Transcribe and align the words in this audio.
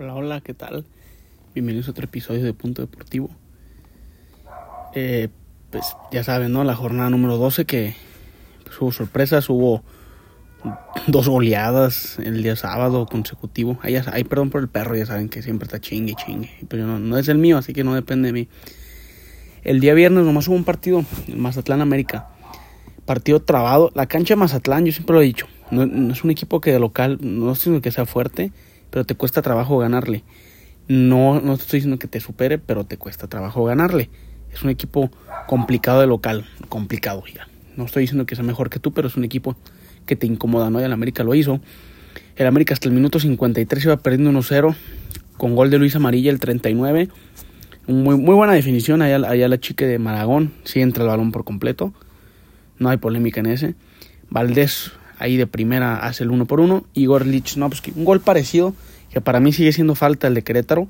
Hola, 0.00 0.14
hola, 0.14 0.40
¿qué 0.40 0.54
tal? 0.54 0.84
Bienvenidos 1.56 1.88
a 1.88 1.90
otro 1.90 2.04
episodio 2.04 2.44
de 2.44 2.54
Punto 2.54 2.82
Deportivo. 2.82 3.30
Eh, 4.94 5.28
pues 5.72 5.96
ya 6.12 6.22
saben, 6.22 6.52
¿no? 6.52 6.62
La 6.62 6.76
jornada 6.76 7.10
número 7.10 7.36
12 7.36 7.64
que 7.64 7.96
pues, 8.62 8.80
hubo 8.80 8.92
sorpresas, 8.92 9.50
hubo 9.50 9.82
dos 11.08 11.28
goleadas 11.28 12.16
el 12.20 12.44
día 12.44 12.54
sábado 12.54 13.06
consecutivo. 13.06 13.80
Ay, 13.82 14.22
perdón 14.22 14.50
por 14.50 14.60
el 14.60 14.68
perro, 14.68 14.94
ya 14.94 15.04
saben 15.04 15.28
que 15.28 15.42
siempre 15.42 15.64
está 15.64 15.80
chingue, 15.80 16.14
chingue. 16.14 16.50
Pero 16.68 16.86
no, 16.86 17.00
no 17.00 17.18
es 17.18 17.26
el 17.26 17.38
mío, 17.38 17.58
así 17.58 17.72
que 17.72 17.82
no 17.82 17.96
depende 17.96 18.28
de 18.28 18.32
mí. 18.34 18.48
El 19.64 19.80
día 19.80 19.94
viernes 19.94 20.24
nomás 20.24 20.46
hubo 20.46 20.54
un 20.54 20.62
partido, 20.62 21.04
el 21.26 21.38
Mazatlán 21.38 21.80
América. 21.80 22.28
Partido 23.04 23.40
trabado. 23.42 23.90
La 23.96 24.06
cancha 24.06 24.34
de 24.34 24.36
Mazatlán, 24.36 24.86
yo 24.86 24.92
siempre 24.92 25.14
lo 25.14 25.22
he 25.22 25.24
dicho, 25.24 25.48
no, 25.72 25.86
no 25.86 26.12
es 26.12 26.22
un 26.22 26.30
equipo 26.30 26.60
que 26.60 26.70
de 26.70 26.78
local, 26.78 27.18
no 27.20 27.50
es 27.50 27.68
que 27.82 27.90
sea 27.90 28.06
fuerte, 28.06 28.52
pero 28.90 29.04
te 29.04 29.14
cuesta 29.14 29.42
trabajo 29.42 29.78
ganarle. 29.78 30.24
No, 30.88 31.40
no 31.40 31.54
estoy 31.54 31.78
diciendo 31.78 31.98
que 31.98 32.08
te 32.08 32.20
supere, 32.20 32.58
pero 32.58 32.84
te 32.84 32.96
cuesta 32.96 33.26
trabajo 33.26 33.64
ganarle. 33.64 34.10
Es 34.52 34.62
un 34.62 34.70
equipo 34.70 35.10
complicado 35.46 36.00
de 36.00 36.06
local, 36.06 36.46
complicado 36.68 37.22
ya. 37.32 37.48
No 37.76 37.84
estoy 37.84 38.02
diciendo 38.02 38.26
que 38.26 38.34
sea 38.34 38.44
mejor 38.44 38.70
que 38.70 38.78
tú, 38.78 38.92
pero 38.92 39.08
es 39.08 39.16
un 39.16 39.24
equipo 39.24 39.56
que 40.06 40.16
te 40.16 40.26
incomoda, 40.26 40.70
¿no? 40.70 40.80
Y 40.80 40.84
el 40.84 40.92
América 40.92 41.22
lo 41.22 41.34
hizo. 41.34 41.60
El 42.36 42.46
América 42.46 42.74
hasta 42.74 42.88
el 42.88 42.94
minuto 42.94 43.20
53 43.20 43.84
iba 43.84 43.96
perdiendo 43.98 44.30
1-0 44.30 44.74
con 45.36 45.54
gol 45.54 45.70
de 45.70 45.78
Luis 45.78 45.94
Amarilla 45.94 46.30
el 46.30 46.40
39. 46.40 47.08
Muy, 47.86 48.16
muy 48.16 48.34
buena 48.34 48.54
definición 48.54 49.02
allá, 49.02 49.16
allá 49.28 49.48
la 49.48 49.60
chica 49.60 49.86
de 49.86 49.98
Maragón. 49.98 50.52
Sí 50.64 50.80
entra 50.80 51.04
el 51.04 51.10
balón 51.10 51.32
por 51.32 51.44
completo. 51.44 51.92
No 52.78 52.88
hay 52.88 52.96
polémica 52.96 53.40
en 53.40 53.46
ese. 53.46 53.74
Valdés 54.30 54.92
ahí 55.18 55.36
de 55.36 55.46
primera 55.46 55.98
hace 55.98 56.24
el 56.24 56.30
1 56.30 56.46
por 56.46 56.60
1. 56.60 56.84
Igor 56.94 57.26
Lichnowsky, 57.26 57.92
un 57.96 58.04
gol 58.04 58.20
parecido 58.20 58.74
que 59.10 59.20
para 59.20 59.40
mí 59.40 59.52
sigue 59.52 59.72
siendo 59.72 59.94
falta 59.94 60.26
el 60.26 60.34
de 60.34 60.42
Querétaro. 60.42 60.88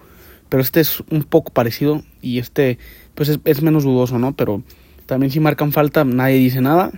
Pero 0.49 0.63
este 0.63 0.81
es 0.81 1.03
un 1.11 1.25
poco 1.25 1.53
parecido 1.53 2.03
y 2.23 2.39
este 2.39 2.79
pues 3.15 3.29
es, 3.45 3.63
menos 3.63 3.85
dudoso, 3.85 4.19
¿no? 4.19 4.33
Pero 4.33 4.63
también 5.07 5.31
si 5.31 5.41
marcan 5.41 5.73
falta 5.73 6.05
nadie 6.05 6.37
dice 6.37 6.61
nada. 6.61 6.91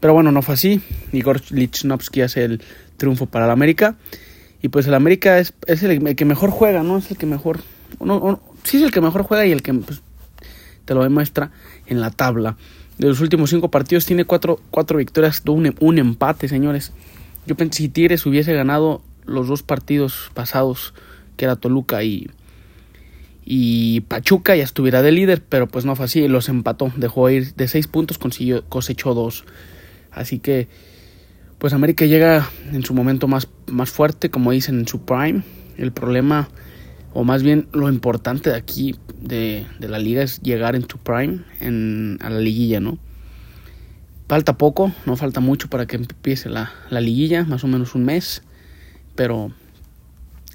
Pero 0.00 0.14
bueno, 0.14 0.32
no 0.32 0.42
fue 0.42 0.54
así. 0.54 0.80
Igor 1.12 1.40
Lichnowsky 1.50 2.22
hace 2.22 2.44
el 2.44 2.62
triunfo 2.96 3.26
para 3.26 3.46
el 3.46 3.50
América. 3.50 3.96
Y 4.62 4.68
pues 4.68 4.86
el 4.86 4.94
América 4.94 5.38
es, 5.38 5.54
el, 5.66 6.14
que 6.14 6.24
mejor 6.24 6.50
juega, 6.50 6.82
¿no? 6.82 6.98
Es 6.98 7.10
el 7.10 7.16
que 7.16 7.26
mejor... 7.26 7.60
Uno, 7.98 8.18
uno, 8.18 8.40
sí 8.64 8.76
es 8.76 8.82
el 8.82 8.90
que 8.90 9.00
mejor 9.00 9.22
juega 9.22 9.46
y 9.46 9.52
el 9.52 9.62
que 9.62 9.72
pues, 9.72 10.02
te 10.84 10.94
lo 10.94 11.02
demuestra 11.02 11.50
en 11.86 12.00
la 12.00 12.10
tabla. 12.10 12.56
De 13.00 13.08
los 13.08 13.22
últimos 13.22 13.48
cinco 13.48 13.70
partidos 13.70 14.04
tiene 14.04 14.26
cuatro, 14.26 14.60
cuatro 14.70 14.98
victorias, 14.98 15.42
un, 15.46 15.74
un 15.80 15.98
empate, 15.98 16.48
señores. 16.48 16.92
Yo 17.46 17.56
pensé 17.56 17.78
si 17.78 17.88
Tigres 17.88 18.26
hubiese 18.26 18.52
ganado 18.52 19.00
los 19.24 19.48
dos 19.48 19.62
partidos 19.62 20.30
pasados, 20.34 20.92
que 21.38 21.46
era 21.46 21.56
Toluca 21.56 22.04
y, 22.04 22.28
y 23.42 24.02
Pachuca, 24.02 24.54
ya 24.54 24.64
estuviera 24.64 25.00
de 25.00 25.12
líder, 25.12 25.42
pero 25.48 25.66
pues 25.66 25.86
no 25.86 25.96
fue 25.96 26.04
así, 26.04 26.28
los 26.28 26.50
empató, 26.50 26.92
dejó 26.94 27.30
ir 27.30 27.54
de 27.54 27.68
seis 27.68 27.86
puntos, 27.86 28.18
consiguió, 28.18 28.66
cosechó 28.68 29.14
dos. 29.14 29.46
Así 30.10 30.38
que, 30.38 30.68
pues 31.56 31.72
América 31.72 32.04
llega 32.04 32.50
en 32.70 32.84
su 32.84 32.92
momento 32.92 33.28
más, 33.28 33.48
más 33.66 33.88
fuerte, 33.88 34.28
como 34.30 34.50
dicen, 34.50 34.78
en 34.78 34.86
su 34.86 35.06
prime. 35.06 35.42
El 35.78 35.92
problema, 35.92 36.50
o 37.12 37.24
más 37.24 37.42
bien 37.42 37.68
lo 37.72 37.88
importante 37.88 38.50
de 38.50 38.56
aquí, 38.56 38.96
de, 39.20 39.66
de 39.78 39.88
la 39.88 39.98
liga, 39.98 40.22
es 40.22 40.40
llegar 40.42 40.76
en 40.76 40.84
tu 40.84 40.98
prime, 40.98 41.40
en, 41.60 42.18
a 42.20 42.30
la 42.30 42.40
liguilla, 42.40 42.80
¿no? 42.80 42.98
Falta 44.28 44.56
poco, 44.56 44.92
no 45.06 45.16
falta 45.16 45.40
mucho 45.40 45.68
para 45.68 45.86
que 45.86 45.96
empiece 45.96 46.48
la, 46.48 46.72
la 46.88 47.00
liguilla, 47.00 47.44
más 47.44 47.64
o 47.64 47.66
menos 47.66 47.94
un 47.94 48.04
mes, 48.04 48.42
pero 49.16 49.52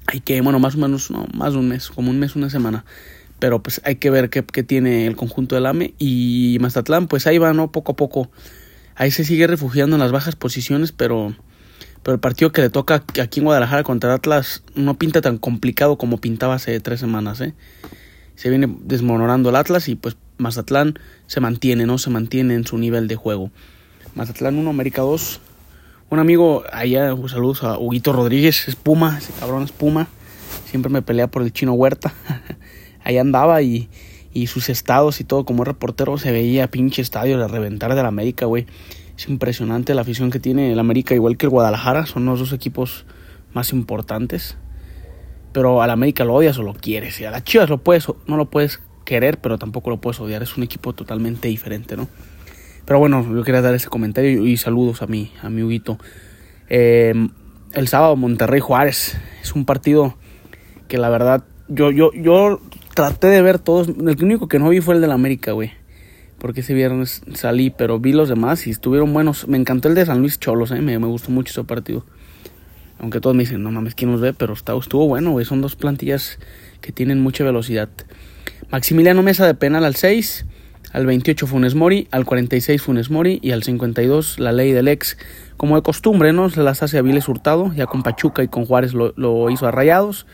hay 0.06 0.20
que, 0.20 0.40
bueno, 0.40 0.58
más 0.58 0.76
o 0.76 0.78
menos, 0.78 1.10
no, 1.10 1.26
más 1.34 1.52
de 1.52 1.58
un 1.58 1.68
mes, 1.68 1.90
como 1.90 2.10
un 2.10 2.18
mes, 2.18 2.36
una 2.36 2.48
semana. 2.48 2.84
Pero 3.38 3.62
pues 3.62 3.82
hay 3.84 3.96
que 3.96 4.08
ver 4.08 4.30
qué, 4.30 4.42
qué 4.44 4.62
tiene 4.62 5.06
el 5.06 5.14
conjunto 5.14 5.56
del 5.56 5.66
AME 5.66 5.92
y 5.98 6.56
Mazatlán, 6.60 7.06
pues 7.06 7.26
ahí 7.26 7.36
va, 7.36 7.52
¿no? 7.52 7.70
Poco 7.70 7.92
a 7.92 7.96
poco 7.96 8.30
ahí 8.96 9.10
se 9.10 9.24
sigue 9.24 9.46
refugiando 9.46 9.96
en 9.96 10.00
las 10.00 10.10
bajas 10.10 10.34
posiciones, 10.34 10.90
pero, 10.90 11.36
pero 12.06 12.14
el 12.14 12.20
partido 12.20 12.52
que 12.52 12.60
le 12.60 12.70
toca 12.70 13.02
aquí 13.20 13.40
en 13.40 13.46
Guadalajara 13.46 13.82
contra 13.82 14.14
Atlas 14.14 14.62
no 14.76 14.96
pinta 14.96 15.20
tan 15.20 15.38
complicado 15.38 15.98
como 15.98 16.18
pintaba 16.18 16.54
hace 16.54 16.78
tres 16.78 17.00
semanas. 17.00 17.40
¿eh? 17.40 17.52
Se 18.36 18.48
viene 18.48 18.72
desmoronando 18.84 19.48
el 19.48 19.56
Atlas 19.56 19.88
y 19.88 19.96
pues 19.96 20.16
Mazatlán 20.38 21.00
se 21.26 21.40
mantiene, 21.40 21.84
¿no? 21.84 21.98
Se 21.98 22.10
mantiene 22.10 22.54
en 22.54 22.64
su 22.64 22.78
nivel 22.78 23.08
de 23.08 23.16
juego. 23.16 23.50
Mazatlán 24.14 24.56
1, 24.56 24.70
América 24.70 25.02
2. 25.02 25.40
Un 26.08 26.20
amigo 26.20 26.62
allá, 26.72 27.12
saludos 27.26 27.64
a 27.64 27.76
Huguito 27.76 28.12
Rodríguez, 28.12 28.68
es 28.68 28.76
Puma, 28.76 29.18
ese 29.18 29.32
cabrón 29.40 29.64
es 29.64 29.72
Puma. 29.72 30.06
Siempre 30.66 30.92
me 30.92 31.02
pelea 31.02 31.26
por 31.26 31.42
el 31.42 31.52
chino 31.52 31.72
Huerta. 31.72 32.14
Ahí 33.02 33.18
andaba 33.18 33.62
y, 33.62 33.88
y 34.32 34.46
sus 34.46 34.68
estados 34.68 35.20
y 35.20 35.24
todo 35.24 35.44
como 35.44 35.64
reportero 35.64 36.18
se 36.18 36.30
veía 36.30 36.70
pinche 36.70 37.02
estadio 37.02 37.36
de 37.36 37.48
reventar 37.48 37.96
del 37.96 38.06
América, 38.06 38.46
güey. 38.46 38.64
Es 39.16 39.28
impresionante 39.28 39.94
la 39.94 40.02
afición 40.02 40.30
que 40.30 40.40
tiene 40.40 40.72
el 40.72 40.78
América, 40.78 41.14
igual 41.14 41.36
que 41.36 41.46
el 41.46 41.50
Guadalajara, 41.50 42.06
son 42.06 42.26
los 42.26 42.38
dos 42.38 42.52
equipos 42.52 43.06
más 43.52 43.72
importantes. 43.72 44.56
Pero 45.52 45.82
al 45.82 45.90
América 45.90 46.24
lo 46.24 46.34
odias 46.34 46.58
o 46.58 46.62
lo 46.62 46.74
quieres, 46.74 47.20
y 47.20 47.24
a 47.24 47.30
la 47.30 47.42
Chivas 47.42 47.70
lo 47.70 47.78
puedes, 47.78 48.06
no 48.26 48.36
lo 48.36 48.50
puedes 48.50 48.80
querer, 49.04 49.38
pero 49.38 49.58
tampoco 49.58 49.90
lo 49.90 50.00
puedes 50.00 50.20
odiar, 50.20 50.42
es 50.42 50.56
un 50.56 50.64
equipo 50.64 50.92
totalmente 50.92 51.48
diferente, 51.48 51.96
¿no? 51.96 52.08
Pero 52.84 52.98
bueno, 52.98 53.26
yo 53.34 53.42
quería 53.42 53.62
dar 53.62 53.74
ese 53.74 53.88
comentario 53.88 54.46
y 54.46 54.56
saludos 54.56 55.02
a 55.02 55.06
mi, 55.06 55.32
a 55.42 55.48
mi 55.48 55.62
Huguito. 55.62 55.98
Eh, 56.68 57.14
el 57.72 57.88
sábado 57.88 58.16
Monterrey 58.16 58.60
Juárez 58.60 59.18
es 59.42 59.54
un 59.54 59.64
partido 59.64 60.16
que 60.88 60.98
la 60.98 61.08
verdad 61.08 61.44
yo, 61.68 61.90
yo, 61.90 62.12
yo 62.12 62.60
traté 62.94 63.28
de 63.28 63.42
ver 63.42 63.58
todos. 63.58 63.88
El 63.88 64.22
único 64.22 64.48
que 64.48 64.58
no 64.58 64.68
vi 64.68 64.80
fue 64.80 64.94
el 64.94 65.00
de 65.00 65.06
la 65.06 65.14
América, 65.14 65.52
güey. 65.52 65.72
Porque 66.38 66.60
ese 66.60 66.74
viernes 66.74 67.22
salí, 67.34 67.70
pero 67.70 67.98
vi 67.98 68.12
los 68.12 68.28
demás 68.28 68.66
y 68.66 68.70
estuvieron 68.70 69.12
buenos. 69.12 69.48
Me 69.48 69.56
encantó 69.56 69.88
el 69.88 69.94
de 69.94 70.06
San 70.06 70.20
Luis 70.20 70.38
Cholos, 70.38 70.70
eh. 70.70 70.80
me, 70.80 70.98
me 70.98 71.06
gustó 71.06 71.30
mucho 71.30 71.50
ese 71.50 71.64
partido. 71.64 72.04
Aunque 72.98 73.20
todos 73.20 73.36
me 73.36 73.42
dicen, 73.42 73.62
no 73.62 73.70
mames, 73.70 73.94
¿quién 73.94 74.10
nos 74.10 74.20
ve? 74.20 74.32
Pero 74.32 74.54
está, 74.54 74.74
estuvo 74.76 75.06
bueno, 75.06 75.32
güey. 75.32 75.44
Son 75.44 75.60
dos 75.60 75.76
plantillas 75.76 76.38
que 76.80 76.92
tienen 76.92 77.20
mucha 77.20 77.44
velocidad. 77.44 77.88
Maximiliano 78.70 79.22
Mesa 79.22 79.46
de 79.46 79.54
penal 79.54 79.84
al 79.84 79.96
6. 79.96 80.46
Al 80.92 81.04
28 81.04 81.46
Funes 81.46 81.74
Mori. 81.74 82.08
Al 82.10 82.24
46 82.24 82.80
Funes 82.80 83.10
Mori. 83.10 83.38
Y 83.42 83.50
al 83.50 83.62
52 83.62 84.38
la 84.38 84.52
ley 84.52 84.72
del 84.72 84.88
ex. 84.88 85.18
Como 85.58 85.76
de 85.76 85.82
costumbre, 85.82 86.32
¿no? 86.32 86.48
Se 86.48 86.62
las 86.62 86.82
hace 86.82 86.96
a 86.96 87.02
Viles 87.02 87.28
Hurtado. 87.28 87.72
Ya 87.74 87.86
con 87.86 88.02
Pachuca 88.02 88.42
y 88.42 88.48
con 88.48 88.64
Juárez 88.64 88.94
lo, 88.94 89.12
lo 89.16 89.50
hizo 89.50 89.66
a 89.66 89.70
Rayados. 89.70 90.26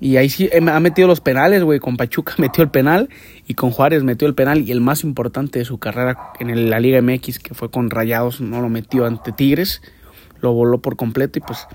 Y 0.00 0.16
ahí 0.16 0.30
sí 0.30 0.48
ha 0.52 0.80
metido 0.80 1.06
los 1.06 1.20
penales, 1.20 1.62
güey. 1.62 1.78
Con 1.78 1.96
Pachuca 1.96 2.34
metió 2.38 2.64
el 2.64 2.70
penal 2.70 3.10
y 3.46 3.54
con 3.54 3.70
Juárez 3.70 4.02
metió 4.02 4.26
el 4.26 4.34
penal. 4.34 4.60
Y 4.66 4.72
el 4.72 4.80
más 4.80 5.04
importante 5.04 5.58
de 5.58 5.64
su 5.64 5.78
carrera 5.78 6.32
en 6.40 6.70
la 6.70 6.80
Liga 6.80 7.00
MX, 7.02 7.38
que 7.38 7.54
fue 7.54 7.70
con 7.70 7.90
Rayados, 7.90 8.40
no 8.40 8.60
lo 8.60 8.68
metió 8.68 9.06
ante 9.06 9.32
Tigres. 9.32 9.82
Lo 10.40 10.52
voló 10.52 10.80
por 10.80 10.96
completo 10.96 11.38
y 11.38 11.42
pues 11.42 11.66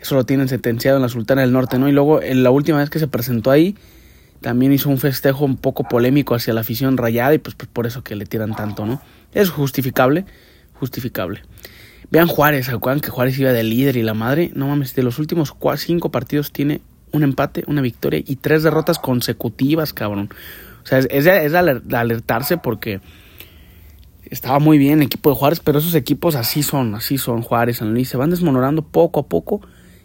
eso 0.00 0.16
lo 0.16 0.26
tienen 0.26 0.48
sentenciado 0.48 0.96
en 0.98 1.02
la 1.02 1.08
Sultana 1.08 1.40
del 1.40 1.52
Norte, 1.52 1.78
¿no? 1.78 1.88
Y 1.88 1.92
luego 1.92 2.20
en 2.20 2.42
la 2.42 2.50
última 2.50 2.78
vez 2.78 2.90
que 2.90 2.98
se 2.98 3.06
presentó 3.06 3.50
ahí, 3.50 3.76
también 4.42 4.72
hizo 4.72 4.90
un 4.90 4.98
festejo 4.98 5.44
un 5.44 5.56
poco 5.56 5.84
polémico 5.84 6.34
hacia 6.34 6.52
la 6.52 6.60
afición 6.60 6.98
rayada 6.98 7.32
y 7.32 7.38
pues, 7.38 7.54
pues 7.54 7.70
por 7.72 7.86
eso 7.86 8.02
que 8.02 8.16
le 8.16 8.26
tiran 8.26 8.54
tanto, 8.54 8.84
¿no? 8.84 9.00
Es 9.32 9.48
justificable, 9.48 10.26
justificable. 10.74 11.42
Vean 12.10 12.26
Juárez, 12.26 12.66
¿se 12.66 12.72
acuerdan 12.72 13.00
que 13.00 13.08
Juárez 13.08 13.38
iba 13.38 13.52
de 13.52 13.62
líder 13.62 13.96
y 13.96 14.02
la 14.02 14.12
madre? 14.12 14.50
No 14.54 14.66
mames, 14.66 14.94
de 14.94 15.02
los 15.02 15.18
últimos 15.18 15.54
cinco 15.76 16.10
partidos 16.10 16.52
tiene 16.52 16.82
un 17.12 17.22
empate, 17.22 17.64
una 17.66 17.80
victoria 17.80 18.22
y 18.24 18.36
tres 18.36 18.62
derrotas 18.62 18.98
consecutivas, 18.98 19.92
cabrón. 19.92 20.30
O 20.82 20.86
sea, 20.86 20.98
es, 20.98 21.06
es, 21.10 21.54
alertarse 21.54 22.56
porque 22.56 23.00
estaba 24.24 24.58
muy 24.58 24.78
bien 24.78 24.98
el 24.98 25.06
equipo 25.06 25.30
de 25.30 25.36
Juárez, 25.36 25.60
pero 25.60 25.78
esos 25.78 25.94
equipos 25.94 26.34
así 26.34 26.62
son, 26.62 26.94
así 26.94 27.18
son 27.18 27.42
Juárez, 27.42 27.78
San 27.78 27.92
Luis, 27.92 28.08
se 28.08 28.16
van 28.16 28.30
desmoronando 28.30 28.82
poco 28.82 29.20
a 29.20 29.26
poco 29.26 29.60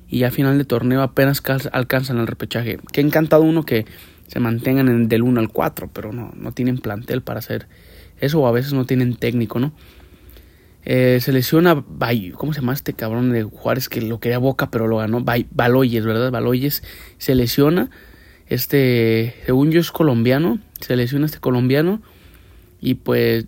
y 0.07 0.19
ya 0.19 0.28
a 0.28 0.31
final 0.31 0.57
de 0.57 0.66
torneo 0.66 1.01
apenas 1.01 1.41
alcanzan 1.72 2.18
el 2.19 2.28
repechaje. 2.28 2.80
Que 2.92 3.01
encantado 3.01 3.44
uno 3.44 3.63
que 3.63 3.86
se 4.27 4.39
mantengan 4.39 4.88
en, 4.89 5.07
del 5.07 5.24
1 5.24 5.39
al 5.39 5.50
4, 5.50 5.89
pero 5.92 6.13
no, 6.13 6.31
no 6.36 6.51
tienen 6.51 6.77
plantel 6.77 7.21
para 7.21 7.39
hacer 7.39 7.68
eso 8.19 8.42
o 8.42 8.48
a 8.48 8.51
veces 8.51 8.74
no 8.74 8.86
tienen 8.86 9.15
técnico, 9.15 9.60
¿no? 9.60 9.74
Eh, 10.85 11.19
se 11.21 11.33
lesiona, 11.33 11.83
¿cómo 12.35 12.53
se 12.53 12.62
llama 12.62 12.74
este 12.74 12.94
cabrón 12.94 13.31
de 13.31 13.44
Juárez 13.44 13.89
que 13.89 14.01
lo 14.01 14.19
quería 14.19 14.38
Boca 14.38 14.71
pero 14.71 14.88
lo 14.88 14.97
ganó? 14.97 15.24
Baloyes, 15.24 16.06
¿verdad? 16.06 16.31
Baloyes 16.31 16.83
se 17.18 17.35
lesiona. 17.35 17.89
Este, 18.47 19.35
según 19.45 19.71
yo 19.71 19.81
es 19.81 19.91
colombiano, 19.91 20.59
se 20.79 20.95
lesiona 20.95 21.25
este 21.25 21.39
colombiano 21.39 22.01
y 22.79 22.94
pues 22.94 23.45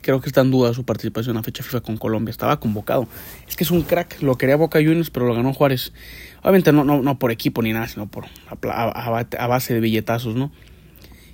creo 0.00 0.22
que 0.22 0.28
está 0.28 0.40
en 0.40 0.50
duda 0.50 0.72
su 0.72 0.84
participación 0.84 1.32
en 1.32 1.40
la 1.40 1.42
fecha 1.42 1.62
FIFA 1.62 1.82
con 1.82 1.98
Colombia. 1.98 2.30
Estaba 2.30 2.58
convocado. 2.58 3.06
Es 3.46 3.56
que 3.56 3.64
es 3.64 3.70
un 3.70 3.82
crack, 3.82 4.22
lo 4.22 4.38
quería 4.38 4.56
Boca 4.56 4.78
Juniors 4.78 5.10
pero 5.10 5.26
lo 5.26 5.34
ganó 5.34 5.52
Juárez. 5.52 5.92
Obviamente 6.40 6.72
no, 6.72 6.84
no, 6.84 7.02
no 7.02 7.18
por 7.18 7.30
equipo 7.30 7.60
ni 7.60 7.74
nada, 7.74 7.88
sino 7.88 8.06
por 8.06 8.24
a, 8.24 8.56
a, 8.72 9.18
a 9.18 9.46
base 9.46 9.74
de 9.74 9.80
billetazos, 9.80 10.34
¿no? 10.34 10.50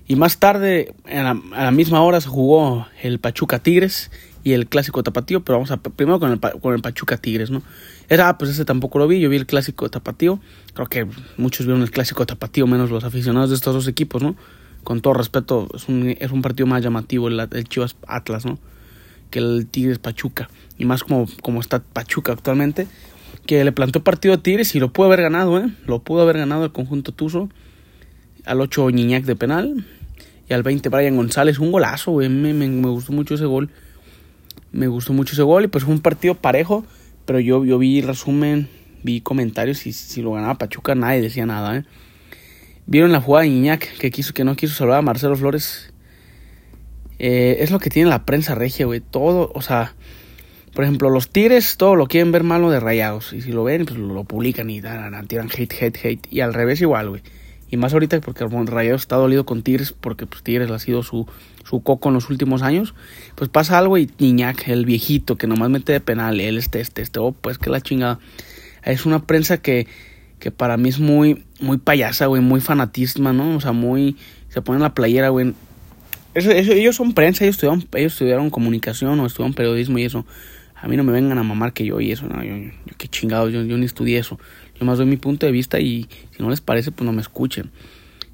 Y 0.07 0.17
más 0.17 0.39
tarde, 0.39 0.95
a 1.07 1.35
la, 1.65 1.71
misma 1.71 2.03
hora, 2.03 2.21
se 2.21 2.29
jugó 2.29 2.87
el 3.03 3.19
Pachuca 3.19 3.59
Tigres 3.59 4.11
y 4.43 4.53
el 4.53 4.67
clásico 4.67 5.03
tapatío, 5.03 5.43
pero 5.43 5.57
vamos 5.57 5.71
a 5.71 5.79
primero 5.79 6.21
con 6.21 6.31
el, 6.31 6.41
con 6.41 6.75
el 6.75 6.83
Pachuca 6.83 7.17
Tigres, 7.17 7.51
¿no? 7.51 7.63
Era, 8.11 8.37
pues 8.37 8.51
ese 8.51 8.67
tampoco 8.67 8.99
lo 8.99 9.09
vi, 9.09 9.19
yo 9.19 9.31
vi 9.31 9.37
el 9.37 9.47
clásico 9.47 9.89
tapatío, 9.89 10.41
creo 10.75 10.89
que 10.89 11.07
muchos 11.39 11.65
vieron 11.65 11.81
el 11.81 11.91
clásico 11.91 12.27
tapatío, 12.27 12.67
menos 12.67 12.91
los 12.91 13.05
aficionados 13.05 13.49
de 13.49 13.57
estos 13.57 13.73
dos 13.73 13.89
equipos, 13.89 14.23
¿no? 14.23 14.37
Con 14.83 15.01
todo 15.01 15.15
respeto, 15.15 15.69
es 15.75 15.89
un, 15.89 16.15
es 16.21 16.31
un 16.31 16.43
partido 16.43 16.67
más 16.67 16.83
llamativo 16.83 17.29
el, 17.29 17.41
el 17.41 17.65
Chivas 17.67 17.97
Atlas, 18.07 18.45
¿no? 18.45 18.59
Que 19.31 19.39
el 19.39 19.67
Tigres 19.71 19.99
Pachuca, 19.99 20.51
y 20.77 20.85
más 20.85 21.03
como, 21.03 21.27
como 21.41 21.61
está 21.61 21.83
Pachuca 21.83 22.33
actualmente, 22.33 22.87
que 23.47 23.65
le 23.65 23.73
plantó 23.73 24.05
partido 24.05 24.35
a 24.35 24.39
Tigres 24.39 24.75
y 24.75 24.81
lo 24.81 24.93
pudo 24.93 25.07
haber 25.07 25.23
ganado, 25.23 25.59
¿eh? 25.59 25.73
Lo 25.87 26.01
pudo 26.01 26.21
haber 26.21 26.37
ganado 26.37 26.67
el 26.67 26.73
conjunto 26.73 27.13
Tuzo, 27.13 27.49
al 28.45 28.61
8 28.61 28.91
Niñac 28.91 29.25
de 29.25 29.37
penal, 29.37 29.87
y 30.49 30.53
al 30.53 30.63
20 30.63 30.89
Brian 30.89 31.17
González, 31.17 31.59
un 31.59 31.73
golazo, 31.73 32.13
güey, 32.13 32.29
me, 32.29 32.53
me, 32.53 32.69
me 32.69 32.89
gustó 32.89 33.13
mucho 33.13 33.35
ese 33.35 33.47
gol 33.47 33.71
me 34.75 34.89
gustó 34.89 35.13
mucho 35.13 35.35
ese 35.35 35.43
gol 35.43 35.65
y 35.65 35.69
pues 35.69 35.85
fue 35.85 35.95
un 35.95 36.01
partido 36.01 36.35
parejo, 36.35 36.85
pero 37.25 37.39
yo, 37.39 37.65
yo 37.65 37.79
vi 37.79 38.01
resumen, 38.01 38.69
vi 39.03 39.21
comentarios 39.21 39.87
y 39.87 39.93
si 39.93 40.21
lo 40.21 40.33
ganaba 40.33 40.59
Pachuca 40.59 40.95
nadie 40.95 41.23
decía 41.23 41.47
nada, 41.47 41.79
¿eh? 41.79 41.85
Vieron 42.87 43.13
la 43.13 43.21
jugada 43.21 43.45
de 43.45 43.51
Iñak 43.51 43.97
que 43.99 44.11
quiso 44.11 44.35
que 44.35 44.45
no 44.45 44.57
quiso 44.57 44.75
salvar 44.75 44.99
a 44.99 45.03
Marcelo 45.03 45.37
Flores. 45.37 45.91
Eh, 47.19 47.59
es 47.61 47.71
lo 47.71 47.79
que 47.79 47.89
tiene 47.89 48.11
la 48.11 48.27
prensa 48.27 48.55
regia, 48.55 48.85
güey. 48.85 49.01
Todo, 49.01 49.51
o 49.55 49.63
sea, 49.63 49.95
por 50.75 50.85
ejemplo, 50.85 51.09
los 51.09 51.31
Tigres 51.31 51.79
todo 51.79 51.95
lo 51.97 52.09
quieren 52.09 52.31
ver 52.31 52.43
malo 52.43 52.71
de 52.71 52.81
rayados. 52.81 53.33
Y 53.33 53.41
si 53.41 53.53
lo 53.53 53.65
ven, 53.65 53.87
pues 53.87 53.99
lo, 53.99 54.25
publican 54.25 54.69
y 54.69 54.83
dan, 54.83 55.27
tiran 55.29 55.49
hate, 55.49 55.73
hate, 55.81 55.99
hate. 56.05 56.27
Y 56.31 56.41
al 56.41 56.53
revés 56.53 56.83
igual, 56.83 57.09
güey. 57.09 57.23
Y 57.71 57.77
más 57.77 57.93
ahorita 57.93 58.21
porque 58.21 58.47
Rayados 58.47 59.03
está 59.03 59.17
dolido 59.17 59.45
con 59.47 59.63
Tigres 59.63 59.95
porque 59.99 60.27
pues 60.27 60.43
Tigres 60.43 60.71
ha 60.71 60.79
sido 60.79 61.03
su, 61.03 61.27
su 61.65 61.83
coco 61.83 62.09
en 62.09 62.15
los 62.15 62.31
últimos 62.31 62.63
años. 62.63 62.95
Pues 63.35 63.51
pasa 63.51 63.79
algo 63.79 63.99
y 63.99 64.11
Niñac, 64.19 64.69
el 64.69 64.85
viejito 64.85 65.37
que 65.37 65.47
nomás 65.47 65.71
mete 65.71 65.93
de 65.93 66.01
penal, 66.01 66.41
él 66.41 66.59
este, 66.59 66.81
este, 66.81 67.03
este, 67.03 67.19
oh, 67.19 67.33
pues 67.33 67.59
que 67.59 67.71
la 67.71 67.81
chingada. 67.81 68.19
Es 68.83 69.07
una 69.07 69.27
prensa 69.27 69.59
que, 69.59 69.87
que 70.39 70.51
para 70.51 70.77
mí 70.77 70.91
es 70.91 71.01
muy, 71.01 71.45
muy 71.61 71.79
payasa, 71.79 72.27
güey, 72.27 72.43
muy 72.43 72.61
fanatisma, 72.61 73.33
¿no? 73.33 73.57
O 73.57 73.61
sea, 73.61 73.73
muy, 73.73 74.17
se 74.51 74.63
ponen 74.63 74.83
la 74.83 74.95
playera, 74.95 75.31
güey. 75.31 75.55
Eso, 76.35 76.51
ellos 76.51 76.97
son 76.97 77.15
prensa, 77.15 77.45
ellos 77.45 77.57
estudiaron, 77.57 77.87
ellos 77.95 78.13
estudiaron 78.13 78.51
comunicación 78.51 79.19
o 79.21 79.27
estudiaron 79.27 79.55
periodismo 79.55 79.99
y 79.99 80.05
eso. 80.05 80.27
A 80.75 80.87
mí 80.87 80.97
no 80.97 81.05
me 81.05 81.13
vengan 81.13 81.39
a 81.39 81.43
mamar 81.43 81.73
que 81.73 81.87
yo 81.87 81.99
y 82.01 82.13
eso, 82.13 82.27
no, 82.27 82.45
yo, 82.45 82.57
yo 82.57 82.95
qué 82.99 83.09
chingado, 83.09 83.49
yo, 83.49 83.63
yo 83.63 83.79
ni 83.79 83.87
estudié 83.87 84.19
eso. 84.19 84.39
Yo 84.79 84.85
más 84.85 84.99
doy 84.99 85.07
mi 85.07 85.17
punto 85.17 85.47
de 85.47 85.53
vista 85.53 85.81
y 85.81 86.09
si 86.37 86.43
no 86.43 86.51
les 86.51 86.61
parece, 86.61 86.91
pues 86.91 87.07
no 87.07 87.13
me 87.13 87.23
escuchen. 87.23 87.71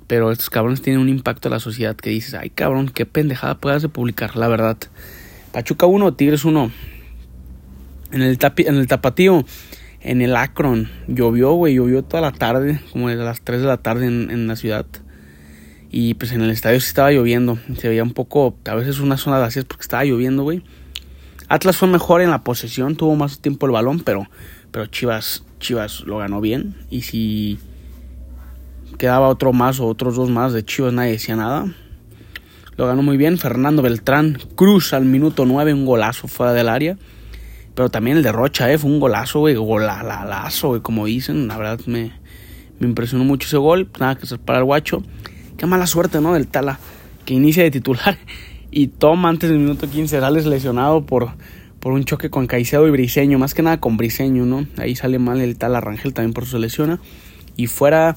Pero 0.07 0.33
estos 0.33 0.51
cabrones 0.51 0.83
tienen 0.83 1.01
un 1.01 1.09
impacto 1.09 1.49
en 1.49 1.53
la 1.53 1.61
sociedad 1.61 1.95
que 1.95 2.11
dices, 2.11 2.35
ay 2.35 2.51
cabrón, 2.51 2.91
qué 2.93 3.07
pendejada 3.07 3.59
puedas 3.59 3.83
de 3.83 3.89
publicar, 3.89 4.37
la 4.37 4.49
verdad. 4.49 4.77
Pachuca 5.53 5.87
1, 5.87 6.15
Tigres 6.15 6.45
1. 6.45 6.71
En 8.13 8.23
el, 8.23 8.39
tapi, 8.39 8.65
en 8.67 8.77
el 8.77 8.89
tapatío, 8.89 9.45
en 10.01 10.23
el 10.23 10.35
Akron, 10.35 10.89
llovió, 11.07 11.53
güey, 11.53 11.75
llovió 11.75 12.03
toda 12.03 12.21
la 12.21 12.33
tarde, 12.33 12.81
como 12.91 13.09
desde 13.09 13.23
las 13.23 13.41
3 13.43 13.61
de 13.61 13.67
la 13.67 13.77
tarde 13.77 14.07
en, 14.07 14.31
en 14.31 14.47
la 14.49 14.57
ciudad. 14.57 14.87
Y 15.93 16.15
pues 16.15 16.33
en 16.33 16.41
el 16.41 16.51
estadio 16.51 16.81
sí 16.81 16.87
estaba 16.87 17.11
lloviendo. 17.11 17.59
Se 17.77 17.89
veía 17.89 18.03
un 18.03 18.13
poco, 18.13 18.57
a 18.65 18.75
veces 18.75 19.01
una 19.01 19.17
zona 19.17 19.41
de 19.41 19.47
es 19.49 19.65
porque 19.65 19.83
estaba 19.83 20.05
lloviendo, 20.05 20.45
güey. 20.45 20.63
Atlas 21.51 21.77
fue 21.77 21.89
mejor 21.89 22.23
en 22.23 22.31
la 22.31 22.45
posesión, 22.45 22.95
tuvo 22.95 23.17
más 23.17 23.41
tiempo 23.41 23.67
el 23.67 23.73
balón, 23.73 23.99
pero, 23.99 24.29
pero 24.71 24.87
Chivas 24.87 25.43
Chivas 25.59 26.03
lo 26.03 26.19
ganó 26.19 26.41
bien. 26.41 26.77
Y 26.91 27.03
si 27.03 27.59
quedaba 28.99 29.27
otro 29.27 29.53
más 29.53 29.81
o 29.81 29.87
otros 29.87 30.15
dos 30.15 30.31
más 30.31 30.53
de 30.53 30.65
Chivas, 30.65 30.93
nadie 30.93 31.11
decía 31.11 31.35
nada. 31.35 31.67
Lo 32.77 32.87
ganó 32.87 33.03
muy 33.03 33.17
bien. 33.17 33.37
Fernando 33.37 33.83
Beltrán 33.83 34.39
Cruz 34.55 34.93
al 34.93 35.05
minuto 35.05 35.45
9, 35.45 35.75
un 35.75 35.87
golazo 35.87 36.29
fuera 36.29 36.53
del 36.53 36.69
área. 36.69 36.97
Pero 37.75 37.89
también 37.89 38.19
el 38.19 38.23
de 38.23 38.31
Rocha, 38.31 38.71
eh, 38.73 38.79
fue 38.79 38.89
un 38.89 39.01
golazo, 39.01 39.41
güey, 39.41 39.57
golalazo, 39.57 40.69
güey, 40.69 40.81
como 40.83 41.07
dicen. 41.07 41.49
La 41.49 41.59
verdad 41.59 41.81
me, 41.87 42.13
me 42.79 42.87
impresionó 42.87 43.25
mucho 43.25 43.49
ese 43.49 43.57
gol. 43.57 43.91
Nada 43.99 44.15
que 44.15 44.25
ser 44.25 44.39
para 44.39 44.61
el 44.61 44.65
guacho. 44.67 45.03
Qué 45.57 45.67
mala 45.67 45.89
suerte, 45.89 46.21
¿no? 46.21 46.33
Del 46.33 46.47
Tala, 46.47 46.79
que 47.25 47.35
inicia 47.35 47.65
de 47.65 47.73
titular 47.73 48.19
y 48.71 48.89
toma 48.89 49.29
antes 49.29 49.51
del 49.51 49.59
minuto 49.59 49.89
15, 49.89 50.21
sales 50.21 50.47
lesionado 50.47 51.05
por 51.05 51.33
por 51.81 51.95
un 51.95 52.05
choque 52.05 52.31
con 52.31 52.47
Caicedo 52.47 52.87
y 52.87 52.91
Briseño, 52.91 53.39
más 53.39 53.55
que 53.55 53.63
nada 53.63 53.81
con 53.81 53.97
Briseño, 53.97 54.45
¿no? 54.45 54.67
Ahí 54.77 54.95
sale 54.95 55.19
mal 55.19 55.41
el 55.41 55.57
tal 55.57 55.75
Arrangel 55.75 56.13
también 56.13 56.35
por 56.35 56.45
su 56.45 56.59
lesión. 56.59 57.01
Y 57.57 57.67
fuera, 57.67 58.17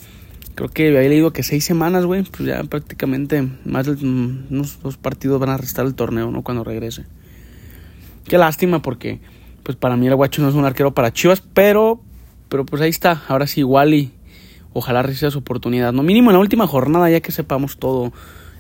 creo 0.53 0.69
que 0.69 0.89
había 0.89 1.09
leído 1.09 1.31
que 1.31 1.44
seis 1.44 1.63
semanas, 1.63 2.05
güey, 2.05 2.23
pues 2.23 2.47
ya 2.47 2.61
prácticamente 2.65 3.47
más 3.63 3.85
de 3.85 4.05
unos 4.05 4.81
dos 4.83 4.97
partidos 4.97 5.39
van 5.39 5.50
a 5.50 5.57
restar 5.57 5.85
el 5.85 5.95
torneo, 5.95 6.29
¿no? 6.29 6.44
Cuando 6.44 6.65
regrese. 6.65 7.05
Qué 8.25 8.38
lástima 8.38 8.81
porque, 8.81 9.21
pues 9.63 9.77
para 9.77 9.95
mí 9.95 10.07
el 10.07 10.15
Guacho 10.15 10.41
no 10.41 10.50
es 10.50 10.55
un 10.55 10.65
arquero 10.65 10.94
para 10.94 11.13
Chivas, 11.13 11.41
pero, 11.53 12.01
pero 12.50 12.65
pues 12.65 12.81
ahí 12.81 12.89
está, 12.89 13.23
ahora 13.29 13.47
sí 13.47 13.61
igual 13.61 13.94
y 13.94 14.11
ojalá 14.73 15.03
reciba 15.03 15.31
su 15.31 15.39
oportunidad, 15.39 15.94
¿no? 15.94 16.03
Mínimo 16.03 16.31
en 16.31 16.35
la 16.35 16.41
última 16.41 16.67
jornada 16.67 17.09
ya 17.09 17.21
que 17.21 17.31
sepamos 17.31 17.77
todo 17.77 18.11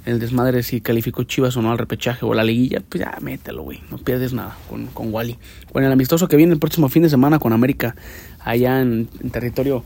el 0.05 0.19
desmadre 0.19 0.63
si 0.63 0.81
calificó 0.81 1.23
Chivas 1.23 1.55
o 1.55 1.61
no 1.61 1.71
al 1.71 1.77
repechaje 1.77 2.25
o 2.25 2.33
la 2.33 2.43
liguilla, 2.43 2.81
pues 2.87 3.03
ya 3.03 3.17
mételo, 3.21 3.63
güey. 3.63 3.81
No 3.89 3.97
pierdes 3.97 4.33
nada 4.33 4.57
con, 4.69 4.87
con 4.87 5.13
Wally. 5.13 5.37
Bueno, 5.71 5.87
el 5.87 5.93
amistoso 5.93 6.27
que 6.27 6.35
viene 6.35 6.53
el 6.53 6.59
próximo 6.59 6.89
fin 6.89 7.03
de 7.03 7.09
semana 7.09 7.39
con 7.39 7.53
América, 7.53 7.95
allá 8.39 8.81
en, 8.81 9.07
territorio 9.31 9.83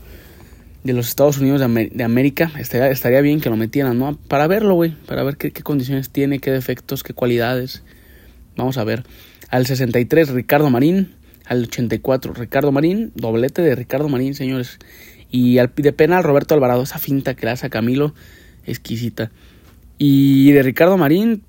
de 0.82 0.92
los 0.92 1.08
Estados 1.08 1.38
Unidos 1.38 1.60
de, 1.60 2.04
América, 2.04 2.50
estaría, 2.58 2.88
estaría, 2.88 3.20
bien 3.20 3.40
que 3.40 3.50
lo 3.50 3.56
metieran, 3.56 3.98
¿no? 3.98 4.16
Para 4.16 4.46
verlo, 4.46 4.74
güey. 4.74 4.90
Para 5.06 5.22
ver 5.22 5.36
qué, 5.36 5.52
qué 5.52 5.62
condiciones 5.62 6.10
tiene, 6.10 6.40
qué 6.40 6.50
defectos, 6.50 7.02
qué 7.02 7.14
cualidades. 7.14 7.82
Vamos 8.56 8.76
a 8.78 8.84
ver. 8.84 9.04
Al 9.50 9.66
63, 9.66 10.30
Ricardo 10.30 10.68
Marín. 10.70 11.14
Al 11.46 11.64
84, 11.64 12.34
Ricardo 12.34 12.72
Marín. 12.72 13.12
Doblete 13.14 13.62
de 13.62 13.74
Ricardo 13.76 14.08
Marín, 14.08 14.34
señores. 14.34 14.78
Y 15.30 15.58
al, 15.58 15.72
de 15.76 15.92
penal, 15.92 16.24
Roberto 16.24 16.54
Alvarado. 16.54 16.82
Esa 16.82 16.98
finta 16.98 17.34
que 17.34 17.46
le 17.46 17.52
hace 17.52 17.66
a 17.66 17.70
Camilo, 17.70 18.14
exquisita. 18.66 19.30
Y 19.98 20.52
de 20.52 20.62
Ricardo 20.62 20.96
Marín, 20.96 21.42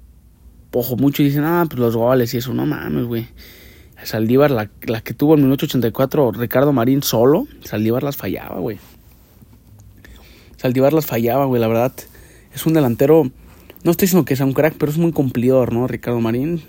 ojo, 0.71 0.97
muchos 0.97 1.23
dicen, 1.23 1.43
ah, 1.43 1.65
pues 1.69 1.79
los 1.79 1.95
goles 1.95 2.33
y 2.33 2.37
eso, 2.37 2.53
no 2.53 2.65
mames, 2.65 3.05
güey. 3.05 3.27
Saldívar, 4.03 4.49
la, 4.49 4.69
la 4.83 5.01
que 5.01 5.13
tuvo 5.13 5.35
en 5.35 5.43
minuto 5.43 5.65
84, 5.65 6.31
Ricardo 6.31 6.73
Marín 6.73 7.03
solo, 7.03 7.47
Saldívar 7.63 8.01
las 8.01 8.17
fallaba, 8.17 8.59
güey. 8.59 8.79
Saldívar 10.57 10.93
las 10.93 11.05
fallaba, 11.05 11.45
güey, 11.45 11.61
la 11.61 11.67
verdad. 11.67 11.93
Es 12.53 12.65
un 12.65 12.73
delantero, 12.73 13.29
no 13.83 13.91
estoy 13.91 14.07
diciendo 14.07 14.25
que 14.25 14.35
sea 14.35 14.45
un 14.45 14.53
crack, 14.53 14.75
pero 14.79 14.91
es 14.91 14.97
muy 14.97 15.11
cumplidor, 15.11 15.71
¿no? 15.71 15.87
Ricardo 15.87 16.19
Marín 16.19 16.63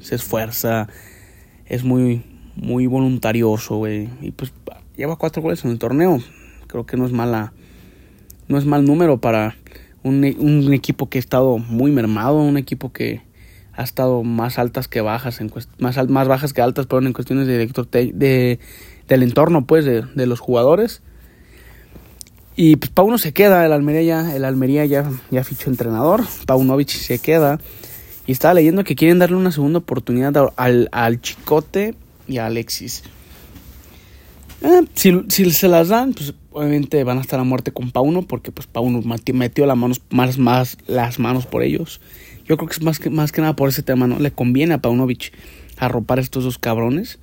se 0.00 0.14
esfuerza, 0.14 0.88
es 1.66 1.84
muy, 1.84 2.22
muy 2.54 2.86
voluntarioso, 2.86 3.76
güey. 3.76 4.08
Y 4.22 4.30
pues 4.30 4.52
lleva 4.96 5.16
cuatro 5.16 5.42
goles 5.42 5.64
en 5.64 5.72
el 5.72 5.78
torneo. 5.78 6.20
Creo 6.66 6.86
que 6.86 6.96
no 6.96 7.04
es 7.04 7.12
mala, 7.12 7.52
no 8.48 8.56
es 8.58 8.64
mal 8.64 8.84
número 8.84 9.20
para 9.20 9.56
un, 10.06 10.72
equipo 10.72 11.08
que 11.08 11.18
ha 11.18 11.20
estado 11.20 11.58
muy 11.58 11.90
mermado, 11.90 12.36
un 12.36 12.56
equipo 12.56 12.92
que 12.92 13.22
ha 13.72 13.82
estado 13.82 14.22
más 14.22 14.58
altas 14.58 14.88
que 14.88 15.00
bajas, 15.00 15.40
en 15.40 15.52
más, 15.78 16.08
más 16.08 16.28
bajas 16.28 16.52
que 16.52 16.62
altas, 16.62 16.86
pero 16.86 17.04
en 17.04 17.12
cuestiones 17.12 17.46
de 17.46 17.58
director 17.58 17.88
de, 17.90 18.58
del 19.08 19.22
entorno, 19.22 19.66
pues, 19.66 19.84
de, 19.84 20.26
los 20.26 20.40
jugadores. 20.40 21.02
Y 22.54 22.76
pues 22.76 22.90
Pauno 22.90 23.18
se 23.18 23.32
queda, 23.32 23.66
el 23.66 23.72
Almería 23.72 24.02
ya, 24.02 24.34
el 24.34 24.44
Almería 24.44 24.86
ya, 24.86 25.10
ya 25.30 25.44
fichó 25.44 25.68
entrenador, 25.68 26.24
Paunovic 26.46 26.88
se 26.88 27.18
queda. 27.18 27.60
Y 28.26 28.32
estaba 28.32 28.54
leyendo 28.54 28.82
que 28.82 28.96
quieren 28.96 29.18
darle 29.18 29.36
una 29.36 29.52
segunda 29.52 29.78
oportunidad 29.78 30.34
al, 30.56 30.88
al 30.90 31.20
Chicote 31.20 31.94
y 32.26 32.38
a 32.38 32.46
Alexis. 32.46 33.04
Eh, 34.62 34.82
si, 34.94 35.12
si, 35.28 35.50
se 35.50 35.68
las 35.68 35.88
dan, 35.88 36.12
pues 36.14 36.34
obviamente 36.50 37.02
van 37.04 37.18
a 37.18 37.20
estar 37.20 37.38
a 37.38 37.44
muerte 37.44 37.72
con 37.72 37.90
Pauno, 37.90 38.22
porque 38.22 38.52
pues 38.52 38.66
Pauno 38.66 39.02
metió 39.32 39.66
las 39.66 39.76
manos, 39.76 40.00
más, 40.10 40.38
más 40.38 40.78
las 40.86 41.18
manos 41.18 41.46
por 41.46 41.62
ellos. 41.62 42.00
Yo 42.46 42.56
creo 42.56 42.68
que 42.68 42.74
es 42.74 42.82
más 42.82 42.98
que, 42.98 43.10
más 43.10 43.32
que 43.32 43.40
nada 43.40 43.56
por 43.56 43.68
ese 43.68 43.82
tema, 43.82 44.06
¿no? 44.06 44.18
Le 44.18 44.30
conviene 44.30 44.74
a 44.74 44.78
Paunovic 44.78 45.32
arropar 45.76 46.18
a 46.18 46.22
estos 46.22 46.44
dos 46.44 46.58
cabrones. 46.58 47.18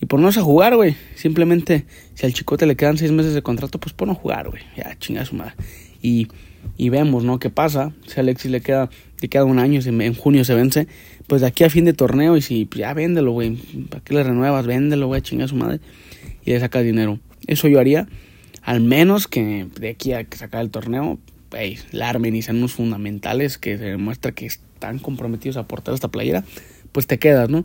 Y 0.00 0.06
por 0.06 0.20
no 0.20 0.28
a 0.28 0.32
jugar, 0.32 0.76
güey. 0.76 0.96
Simplemente, 1.14 1.86
si 2.14 2.26
al 2.26 2.34
chicote 2.34 2.66
le 2.66 2.76
quedan 2.76 2.98
seis 2.98 3.10
meses 3.10 3.34
de 3.34 3.42
contrato, 3.42 3.78
pues 3.78 3.92
por 3.92 4.08
no 4.08 4.14
jugar, 4.14 4.50
güey. 4.50 4.62
Ya, 4.76 4.96
chinga 4.98 5.24
su 5.24 5.34
madre. 5.34 5.54
Y, 6.02 6.28
y 6.76 6.88
vemos, 6.88 7.24
¿no? 7.24 7.38
¿Qué 7.38 7.50
pasa? 7.50 7.92
Si 8.06 8.18
a 8.18 8.20
Alexis 8.20 8.50
le 8.50 8.60
queda, 8.60 8.90
le 9.20 9.28
queda 9.28 9.44
un 9.44 9.58
año, 9.58 9.80
en, 9.84 10.00
en 10.00 10.14
junio 10.14 10.44
se 10.44 10.54
vence, 10.54 10.88
pues 11.26 11.40
de 11.40 11.46
aquí 11.46 11.64
a 11.64 11.70
fin 11.70 11.84
de 11.84 11.92
torneo, 11.92 12.36
y 12.36 12.42
si 12.42 12.64
pues, 12.64 12.80
ya 12.80 12.92
véndelo, 12.94 13.32
güey. 13.32 13.56
¿Para 13.88 14.02
qué 14.02 14.14
le 14.14 14.22
renuevas? 14.24 14.66
Véndelo, 14.66 15.06
güey, 15.06 15.22
chinga 15.22 15.48
su 15.48 15.56
madre. 15.56 15.80
Y 16.44 16.52
le 16.52 16.60
sacas 16.60 16.84
dinero. 16.84 17.18
Eso 17.46 17.68
yo 17.68 17.80
haría. 17.80 18.06
Al 18.62 18.80
menos 18.80 19.28
que 19.28 19.66
de 19.78 19.90
aquí 19.90 20.12
a 20.12 20.24
que 20.24 20.36
sacar 20.36 20.62
el 20.62 20.70
torneo, 20.70 21.18
hey, 21.52 21.78
la 21.92 22.08
armen 22.08 22.34
y 22.34 22.42
sean 22.42 22.58
unos 22.58 22.72
fundamentales 22.72 23.58
que 23.58 23.76
se 23.78 23.84
demuestra 23.84 24.32
que 24.32 24.46
están 24.46 24.98
comprometidos 24.98 25.56
a 25.56 25.60
aportar 25.60 25.94
esta 25.94 26.08
playera, 26.08 26.44
pues 26.92 27.06
te 27.06 27.18
quedas, 27.18 27.48
¿no? 27.48 27.64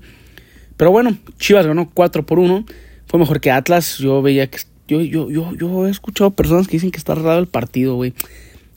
Pero 0.77 0.91
bueno, 0.91 1.17
Chivas 1.37 1.67
ganó 1.67 1.89
4 1.93 2.25
por 2.25 2.39
1. 2.39 2.65
Fue 3.05 3.19
mejor 3.19 3.41
que 3.41 3.51
Atlas. 3.51 3.97
Yo 3.97 4.21
veía 4.21 4.47
que. 4.47 4.59
Yo, 4.87 5.01
yo, 5.01 5.29
yo, 5.29 5.53
yo 5.55 5.87
he 5.87 5.89
escuchado 5.89 6.31
personas 6.31 6.67
que 6.67 6.77
dicen 6.77 6.89
que 6.89 6.97
está 6.97 7.13
raro 7.15 7.39
el 7.39 7.47
partido, 7.47 7.95
güey. 7.95 8.13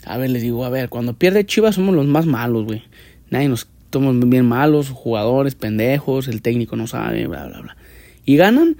A 0.05 0.19
ver, 0.19 0.31
les 0.31 0.43
digo, 0.43 0.65
a 0.65 0.69
ver, 0.69 0.89
cuando 0.89 1.15
pierde 1.15 1.47
Chivas 1.47 1.77
somos 1.77 1.95
los 1.95 2.07
más 2.07 2.27
malos, 2.27 2.65
güey. 2.65 2.83
Nadie 3.31 3.49
nos 3.49 3.69
somos 3.93 4.19
bien 4.29 4.47
malos, 4.47 4.89
jugadores, 4.91 5.55
pendejos, 5.55 6.27
el 6.27 6.41
técnico 6.41 6.77
no 6.77 6.87
sabe, 6.87 7.27
bla, 7.27 7.47
bla, 7.47 7.61
bla. 7.61 7.77
Y 8.25 8.37
ganan 8.37 8.77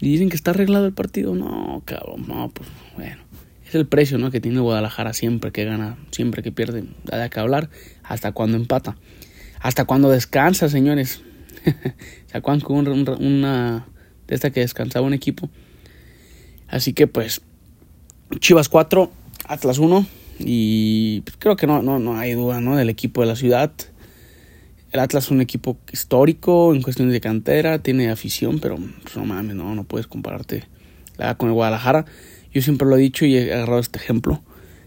y 0.00 0.10
dicen 0.10 0.30
que 0.30 0.36
está 0.36 0.52
arreglado 0.52 0.86
el 0.86 0.92
partido. 0.92 1.34
No, 1.34 1.82
cabrón, 1.84 2.24
no, 2.26 2.50
pues 2.50 2.68
bueno. 2.96 3.22
Es 3.66 3.74
el 3.74 3.86
precio, 3.86 4.18
¿no? 4.18 4.30
Que 4.30 4.40
tiene 4.40 4.58
Guadalajara 4.60 5.12
siempre 5.12 5.52
que 5.52 5.64
gana, 5.64 5.96
siempre 6.10 6.42
que 6.42 6.50
pierde. 6.50 6.84
Da 7.04 7.28
que 7.28 7.38
hablar, 7.38 7.70
hasta 8.02 8.32
cuando 8.32 8.56
empata. 8.56 8.96
Hasta 9.60 9.84
cuando 9.84 10.10
descansa, 10.10 10.68
señores. 10.68 11.22
¿Se 12.26 12.36
acuerdan 12.36 12.66
que 12.66 12.72
una 12.72 13.86
de 14.26 14.34
esta 14.34 14.50
que 14.50 14.60
descansaba 14.60 15.06
un 15.06 15.14
equipo? 15.14 15.50
Así 16.66 16.94
que 16.94 17.06
pues, 17.06 17.42
Chivas 18.38 18.68
4, 18.68 19.10
Atlas 19.46 19.78
1. 19.78 20.06
Y 20.38 21.20
pues, 21.20 21.36
creo 21.38 21.56
que 21.56 21.66
no, 21.66 21.82
no, 21.82 21.98
no 21.98 22.16
hay 22.16 22.32
duda, 22.32 22.60
¿no? 22.60 22.76
Del 22.76 22.88
equipo 22.88 23.20
de 23.20 23.26
la 23.26 23.36
ciudad. 23.36 23.72
El 24.92 25.00
Atlas 25.00 25.26
es 25.26 25.30
un 25.30 25.40
equipo 25.40 25.78
histórico 25.92 26.74
en 26.74 26.82
cuestiones 26.82 27.12
de 27.12 27.20
cantera, 27.20 27.78
tiene 27.78 28.10
afición, 28.10 28.58
pero 28.58 28.76
pues, 28.76 29.16
no 29.16 29.24
mames, 29.24 29.54
no, 29.54 29.74
no 29.74 29.84
puedes 29.84 30.06
compararte 30.06 30.64
con 31.36 31.48
el 31.48 31.54
Guadalajara. 31.54 32.06
Yo 32.52 32.62
siempre 32.62 32.88
lo 32.88 32.96
he 32.96 33.00
dicho 33.00 33.24
y 33.24 33.36
he 33.36 33.54
agarrado 33.54 33.78
este 33.78 33.98
ejemplo. 33.98 34.42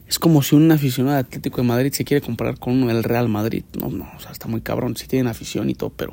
Es 0.08 0.20
como 0.20 0.44
si 0.44 0.56
un 0.56 0.70
aficionado 0.72 1.18
Atlético 1.18 1.62
de 1.62 1.68
Madrid 1.68 1.94
se 1.94 2.04
quiere 2.04 2.22
comparar 2.22 2.60
con 2.60 2.74
uno 2.74 2.88
del 2.88 3.04
Real 3.04 3.30
Madrid. 3.30 3.64
No, 3.80 3.90
no, 3.90 4.10
o 4.16 4.20
sea, 4.20 4.32
está 4.32 4.48
muy 4.48 4.62
cabrón. 4.62 4.98
Sí 4.98 5.08
tienen 5.08 5.28
afición 5.28 5.70
y 5.70 5.76
todo, 5.76 5.92
pero 5.92 6.12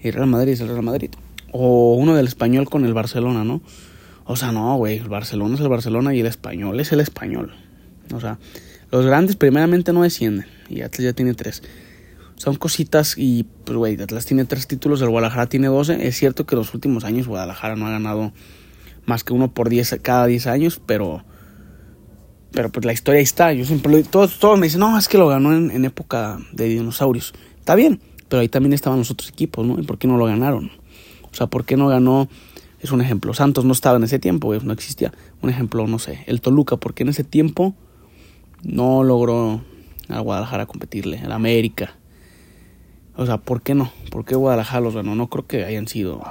el 0.00 0.12
Real 0.12 0.26
Madrid 0.26 0.52
es 0.52 0.60
el 0.60 0.68
Real 0.68 0.82
Madrid. 0.82 1.10
O 1.52 1.94
uno 1.94 2.14
del 2.14 2.26
español 2.26 2.68
con 2.68 2.84
el 2.84 2.92
Barcelona, 2.92 3.44
¿no? 3.44 3.62
O 4.26 4.36
sea, 4.36 4.52
no, 4.52 4.76
güey, 4.76 4.98
el 4.98 5.08
Barcelona 5.08 5.54
es 5.54 5.60
el 5.60 5.68
Barcelona 5.68 6.14
y 6.14 6.20
el 6.20 6.26
español 6.26 6.78
es 6.78 6.92
el 6.92 7.00
español. 7.00 7.54
O 8.14 8.20
sea, 8.20 8.38
los 8.92 9.06
grandes 9.06 9.36
primeramente 9.36 9.92
no 9.92 10.02
descienden 10.02 10.46
y 10.68 10.82
Atlas 10.82 11.02
ya 11.02 11.12
tiene 11.14 11.34
tres. 11.34 11.62
Son 12.40 12.56
cositas 12.56 13.16
y, 13.18 13.44
pues, 13.64 13.76
güey, 13.76 14.00
Atlas 14.00 14.24
tiene 14.24 14.46
tres 14.46 14.66
títulos, 14.66 15.02
el 15.02 15.10
Guadalajara 15.10 15.46
tiene 15.46 15.66
doce. 15.66 16.08
Es 16.08 16.16
cierto 16.16 16.46
que 16.46 16.56
los 16.56 16.72
últimos 16.72 17.04
años 17.04 17.28
Guadalajara 17.28 17.76
no 17.76 17.86
ha 17.86 17.90
ganado 17.90 18.32
más 19.04 19.24
que 19.24 19.34
uno 19.34 19.52
por 19.52 19.68
diez 19.68 19.94
cada 20.00 20.24
diez 20.24 20.46
años, 20.46 20.80
pero 20.86 21.22
pero 22.50 22.72
pues 22.72 22.86
la 22.86 22.94
historia 22.94 23.18
ahí 23.18 23.24
está. 23.24 23.52
Yo 23.52 23.66
siempre 23.66 24.02
todos, 24.04 24.38
todos 24.38 24.58
me 24.58 24.68
dicen, 24.68 24.80
no, 24.80 24.96
es 24.96 25.06
que 25.06 25.18
lo 25.18 25.28
ganó 25.28 25.54
en, 25.54 25.84
época 25.84 26.38
de 26.52 26.64
dinosaurios. 26.64 27.34
Está 27.58 27.74
bien, 27.74 28.00
pero 28.30 28.40
ahí 28.40 28.48
también 28.48 28.72
estaban 28.72 28.98
los 28.98 29.10
otros 29.10 29.28
equipos, 29.28 29.66
¿no? 29.66 29.78
¿Y 29.78 29.82
por 29.82 29.98
qué 29.98 30.08
no 30.08 30.16
lo 30.16 30.24
ganaron? 30.24 30.70
O 31.30 31.34
sea, 31.34 31.46
¿por 31.46 31.66
qué 31.66 31.76
no 31.76 31.88
ganó 31.88 32.26
es 32.80 32.90
un 32.90 33.02
ejemplo. 33.02 33.34
Santos 33.34 33.66
no 33.66 33.74
estaba 33.74 33.98
en 33.98 34.04
ese 34.04 34.18
tiempo, 34.18 34.54
no 34.54 34.72
existía. 34.72 35.12
Un 35.42 35.50
ejemplo, 35.50 35.86
no 35.86 35.98
sé, 35.98 36.24
el 36.26 36.40
Toluca, 36.40 36.78
porque 36.78 37.02
en 37.02 37.10
ese 37.10 37.22
tiempo 37.22 37.74
no 38.62 39.04
logró 39.04 39.60
a 40.08 40.20
Guadalajara 40.20 40.64
competirle, 40.64 41.20
el 41.22 41.32
América. 41.32 41.99
O 43.20 43.26
sea, 43.26 43.36
¿por 43.36 43.60
qué 43.60 43.74
no? 43.74 43.92
¿Por 44.10 44.24
qué 44.24 44.34
Guadalajara 44.34 44.80
los 44.80 44.94
ganó? 44.94 45.14
No 45.14 45.28
creo 45.28 45.46
que 45.46 45.66
hayan 45.66 45.86
sido. 45.86 46.22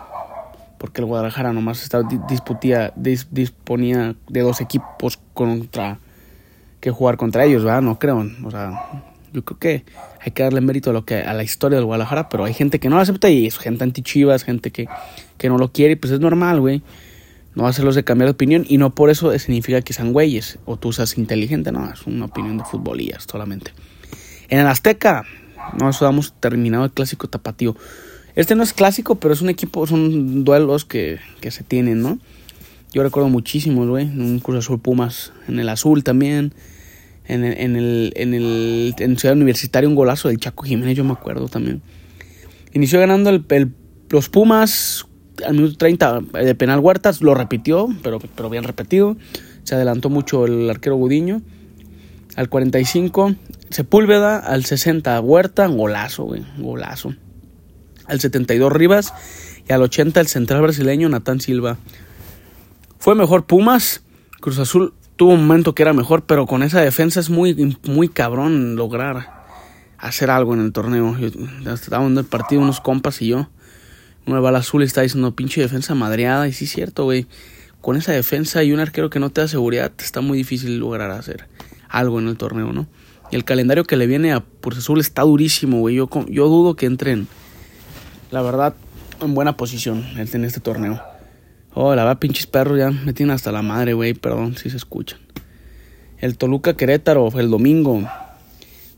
Porque 0.80 1.02
el 1.02 1.06
Guadalajara 1.06 1.54
nomás 1.54 1.84
estaba, 1.84 2.04
disputía, 2.28 2.94
disponía 2.96 4.16
de 4.28 4.42
dos 4.42 4.60
equipos 4.60 5.20
contra 5.36 6.00
que 6.80 6.90
jugar 6.90 7.18
contra 7.18 7.46
ellos, 7.46 7.64
¿verdad? 7.64 7.84
No 7.84 8.00
creo. 8.00 8.26
O 8.44 8.50
sea, 8.50 9.04
yo 9.32 9.46
creo 9.46 9.60
que 9.60 9.86
hay 10.20 10.32
que 10.32 10.42
darle 10.42 10.62
mérito 10.62 10.90
a 10.90 10.94
lo 10.94 11.06
que 11.06 11.22
a 11.22 11.32
la 11.36 11.44
historia 11.44 11.76
del 11.76 11.86
Guadalajara, 11.86 12.28
pero 12.28 12.46
hay 12.46 12.56
gente 12.56 12.80
que 12.80 12.90
no 12.90 12.96
lo 12.96 13.04
acepta 13.04 13.30
y 13.30 13.46
es 13.46 13.60
gente 13.60 13.84
anti-chivas, 13.84 14.44
gente 14.44 14.72
que, 14.72 14.88
que 15.38 15.48
no 15.48 15.60
lo 15.60 15.72
quiere, 15.72 15.96
pues 15.96 16.12
es 16.12 16.20
normal, 16.20 16.60
güey. 16.60 16.82
No 17.54 17.68
hacerlos 17.68 17.94
de 17.94 18.04
cambiar 18.04 18.30
de 18.30 18.32
opinión 18.32 18.66
y 18.68 18.80
no 18.80 18.96
por 18.96 19.12
eso 19.12 19.38
significa 19.38 19.80
que 19.84 19.94
sean 19.94 20.12
güeyes 20.12 20.58
o 20.66 20.78
tú 20.78 20.92
seas 20.92 21.20
inteligente, 21.20 21.72
no, 21.72 21.88
es 21.94 22.08
una 22.08 22.26
opinión 22.26 22.58
de 22.58 22.64
futbolías 22.64 23.28
solamente. 23.30 23.74
En 24.48 24.58
el 24.58 24.66
Azteca, 24.66 25.28
no, 25.78 25.90
eso 25.90 26.06
damos 26.06 26.34
terminado 26.40 26.86
el 26.86 26.92
clásico 26.92 27.28
tapatío. 27.28 27.76
Este 28.36 28.56
no 28.56 28.64
es 28.64 28.74
clásico, 28.74 29.16
pero 29.16 29.34
es 29.34 29.42
un 29.42 29.50
equipo, 29.50 29.86
son 29.88 30.44
duelos 30.44 30.86
que, 30.86 31.20
que 31.42 31.52
se 31.52 31.64
tienen, 31.64 32.02
¿no? 32.02 32.20
Yo 32.94 33.04
recuerdo 33.04 33.30
muchísimos, 33.30 33.88
güey, 33.88 34.06
un 34.06 34.40
Cruz 34.40 34.60
Azul 34.60 34.80
Pumas 34.80 35.32
en 35.48 35.60
el 35.60 35.70
azul 35.70 36.04
también 36.04 36.54
en 37.30 37.44
el, 37.44 37.58
en 37.60 37.76
el, 37.76 38.14
en 38.16 38.34
el 38.34 38.96
en 38.98 39.18
Ciudad 39.18 39.36
Universitaria 39.36 39.88
un 39.88 39.96
golazo 39.96 40.28
del 40.28 40.40
Chaco 40.40 40.64
Jiménez, 40.64 40.98
yo 40.98 41.04
me 41.04 41.14
acuerdo 41.14 41.48
también. 41.48 41.82
Inició 42.74 43.00
ganando 43.00 43.32
los 44.10 44.30
Pumas 44.30 45.06
al 45.46 45.54
minuto 45.54 45.78
30 45.78 46.22
de 46.44 46.56
penal 46.56 46.80
Huertas, 46.80 47.22
lo 47.22 47.36
repitió, 47.36 47.88
pero, 48.04 48.20
pero 48.20 48.50
bien 48.50 48.64
repetido. 48.64 49.16
Se 49.64 49.76
adelantó 49.76 50.10
mucho 50.10 50.46
el 50.46 50.70
arquero 50.70 50.96
Gudiño. 50.96 51.42
Al 52.40 52.48
45, 52.48 53.36
Sepúlveda. 53.70 54.38
Al 54.38 54.64
60, 54.64 55.20
Huerta, 55.20 55.68
golazo, 55.68 56.24
güey, 56.24 56.46
golazo. 56.58 57.14
Al 58.06 58.22
72, 58.22 58.72
Rivas. 58.72 59.14
Y 59.68 59.74
al 59.74 59.82
80, 59.82 60.22
el 60.22 60.28
central 60.28 60.62
brasileño, 60.62 61.10
Natán 61.10 61.42
Silva. 61.42 61.76
Fue 62.98 63.14
mejor 63.14 63.46
Pumas. 63.46 64.04
Cruz 64.40 64.58
Azul 64.58 64.94
tuvo 65.18 65.34
un 65.34 65.48
momento 65.48 65.76
que 65.76 65.84
era 65.84 65.92
mejor, 65.92 66.24
pero 66.24 66.46
con 66.46 66.64
esa 66.64 66.80
defensa 66.80 67.20
es 67.20 67.30
muy, 67.30 67.78
muy 67.84 68.08
cabrón 68.08 68.78
lograr 68.78 69.44
hacer 69.98 70.32
algo 70.32 70.54
en 70.54 70.62
el 70.62 70.72
torneo. 70.72 71.18
estaba 71.18 72.04
viendo 72.04 72.22
el 72.22 72.26
partido 72.26 72.62
unos 72.62 72.80
compas 72.80 73.22
y 73.22 73.28
yo. 73.28 73.50
Una 74.26 74.40
bala 74.40 74.60
azul 74.60 74.84
está 74.84 75.02
diciendo 75.02 75.36
pinche 75.36 75.60
defensa 75.60 75.94
madreada. 75.94 76.48
Y 76.48 76.54
sí 76.54 76.64
es 76.64 76.72
cierto, 76.72 77.04
güey. 77.04 77.28
Con 77.82 77.98
esa 77.98 78.14
defensa 78.14 78.64
y 78.64 78.72
un 78.72 78.80
arquero 78.80 79.10
que 79.10 79.20
no 79.20 79.30
te 79.30 79.42
da 79.42 79.50
seguridad, 79.50 79.92
está 79.98 80.22
muy 80.22 80.38
difícil 80.38 80.80
lograr 80.80 81.12
hacer 81.12 81.46
algo 81.90 82.20
en 82.20 82.28
el 82.28 82.38
torneo, 82.38 82.72
¿no? 82.72 82.88
Y 83.32 83.36
el 83.36 83.44
calendario 83.44 83.84
que 83.84 83.98
le 83.98 84.08
viene 84.08 84.32
a 84.32 84.40
Purse 84.40 84.80
Azul 84.80 85.00
está 85.00 85.24
durísimo, 85.24 85.80
güey. 85.80 85.96
Yo, 85.96 86.10
yo 86.28 86.48
dudo 86.48 86.76
que 86.76 86.86
entren, 86.86 87.28
la 88.32 88.42
verdad, 88.42 88.74
en 89.22 89.34
buena 89.34 89.58
posición 89.58 90.06
en 90.16 90.46
este 90.46 90.60
torneo. 90.60 91.02
Oh, 91.74 91.94
la 91.96 92.04
verdad, 92.04 92.20
pinches 92.20 92.48
perros 92.48 92.80
ya 92.80 92.90
me 92.90 93.14
tienen 93.14 93.36
hasta 93.36 93.52
la 93.52 93.62
madre, 93.62 93.94
güey. 93.94 94.14
Perdón 94.14 94.58
si 94.58 94.70
se 94.70 94.78
escuchan. 94.78 95.20
El 96.18 96.38
Toluca 96.38 96.76
Querétaro 96.76 97.30
el 97.38 97.50
domingo. 97.50 98.10